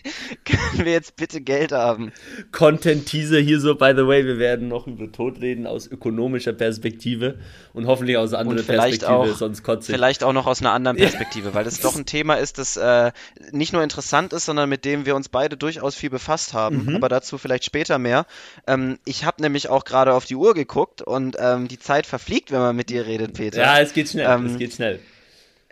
[0.73, 2.13] können wir jetzt bitte Geld haben?
[2.51, 6.53] Content Teaser hier so, by the way, wir werden noch über Tod reden aus ökonomischer
[6.53, 7.39] Perspektive
[7.73, 9.97] und hoffentlich aus einer anderen Perspektive, auch, sonst kotze ich.
[9.97, 13.13] Vielleicht auch noch aus einer anderen Perspektive, weil das doch ein Thema ist, das äh,
[13.51, 16.87] nicht nur interessant ist, sondern mit dem wir uns beide durchaus viel befasst haben.
[16.87, 16.97] Mhm.
[16.97, 18.27] Aber dazu vielleicht später mehr.
[18.67, 22.51] Ähm, ich habe nämlich auch gerade auf die Uhr geguckt und ähm, die Zeit verfliegt,
[22.51, 23.61] wenn man mit dir redet, Peter.
[23.61, 25.01] Ja, es geht schnell, ähm, es geht schnell.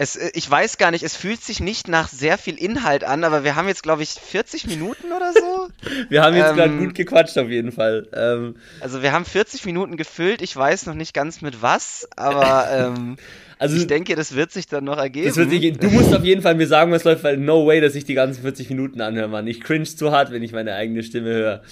[0.01, 3.23] Es, äh, ich weiß gar nicht, es fühlt sich nicht nach sehr viel Inhalt an,
[3.23, 5.69] aber wir haben jetzt, glaube ich, 40 Minuten oder so.
[6.09, 8.09] wir haben jetzt ähm, gerade gut gequatscht auf jeden Fall.
[8.15, 12.95] Ähm, also wir haben 40 Minuten gefüllt, ich weiß noch nicht ganz mit was, aber
[12.97, 13.19] ähm,
[13.61, 15.31] Also, ich denke, das wird sich dann noch ergeben.
[15.31, 18.07] Sich, du musst auf jeden Fall mir sagen, was läuft, weil no way, dass ich
[18.07, 19.47] die ganzen 40 Minuten anhöre, Mann.
[19.47, 21.63] Ich cringe zu hart, wenn ich meine eigene Stimme höre.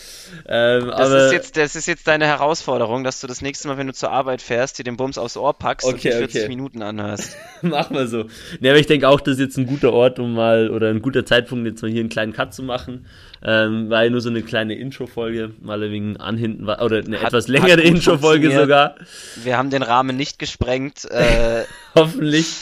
[0.47, 3.78] Ähm, das, aber, ist jetzt, das ist jetzt deine Herausforderung, dass du das nächste Mal,
[3.78, 6.41] wenn du zur Arbeit fährst, dir den Bums aufs Ohr packst okay, und die 40
[6.43, 6.49] okay.
[6.49, 7.39] Minuten anhörst.
[7.62, 8.26] Mach mal so.
[8.61, 11.01] Ne, aber ich denke auch, das ist jetzt ein guter Ort, um mal, oder ein
[11.01, 13.07] guter Zeitpunkt, jetzt mal hier einen kleinen Cut zu machen.
[13.43, 17.28] Ähm, war ja nur so eine kleine Intro-Folge, mal wegen anhinten war, oder eine hat,
[17.28, 18.97] etwas längere Intro-Folge sogar.
[19.36, 21.05] Wir haben den Rahmen nicht gesprengt.
[21.11, 21.64] Äh,
[21.95, 22.53] Hoffentlich.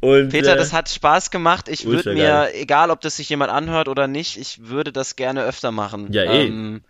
[0.00, 1.68] Und, Peter, äh, das hat Spaß gemacht.
[1.68, 2.52] Ich würde mir, geil.
[2.54, 6.12] egal ob das sich jemand anhört oder nicht, ich würde das gerne öfter machen.
[6.12, 6.46] Ja, eh.
[6.46, 6.82] Ähm,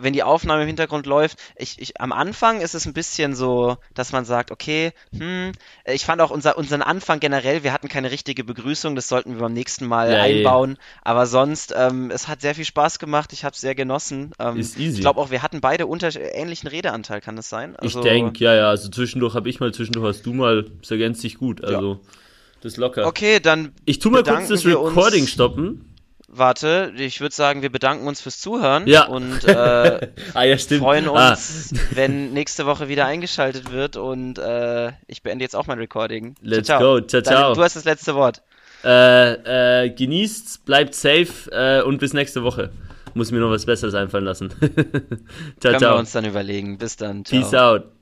[0.00, 3.76] wenn die Aufnahme im Hintergrund läuft, ich, ich, am Anfang ist es ein bisschen so,
[3.94, 5.52] dass man sagt, okay, hm,
[5.84, 9.40] ich fand auch unser, unseren Anfang generell, wir hatten keine richtige Begrüßung, das sollten wir
[9.40, 10.78] beim nächsten Mal ja, einbauen.
[11.02, 14.32] Aber sonst, ähm, es hat sehr viel Spaß gemacht, ich habe es sehr genossen.
[14.38, 14.96] Ähm, ist easy.
[14.96, 17.76] Ich glaube auch, wir hatten beide unter ähnlichen Redeanteil, kann das sein?
[17.76, 20.90] Also, ich denke, ja, ja, also zwischendurch habe ich mal, zwischendurch hast du mal, es
[20.90, 21.94] ergänzt sich gut, also.
[21.94, 22.00] Ja.
[22.62, 23.06] Das ist locker.
[23.06, 23.72] Okay, dann.
[23.86, 25.89] Ich tu mal kurz das Recording stoppen.
[26.32, 29.06] Warte, ich würde sagen, wir bedanken uns fürs Zuhören ja.
[29.06, 29.52] und äh,
[30.34, 31.30] ah, ja, freuen ah.
[31.30, 31.78] uns, ah.
[31.90, 36.36] wenn nächste Woche wieder eingeschaltet wird und äh, ich beende jetzt auch mein Recording.
[36.40, 37.00] Let's ciao, ciao.
[37.00, 37.54] go, ciao, ciao.
[37.54, 38.42] du hast das letzte Wort.
[38.84, 42.70] Äh, äh, genießt's, bleibt safe äh, und bis nächste Woche.
[43.14, 44.50] Muss mir noch was Besseres einfallen lassen.
[44.60, 45.94] ciao, Können ciao.
[45.94, 46.78] wir uns dann überlegen.
[46.78, 47.24] Bis dann.
[47.24, 47.40] Ciao.
[47.40, 47.99] Peace out.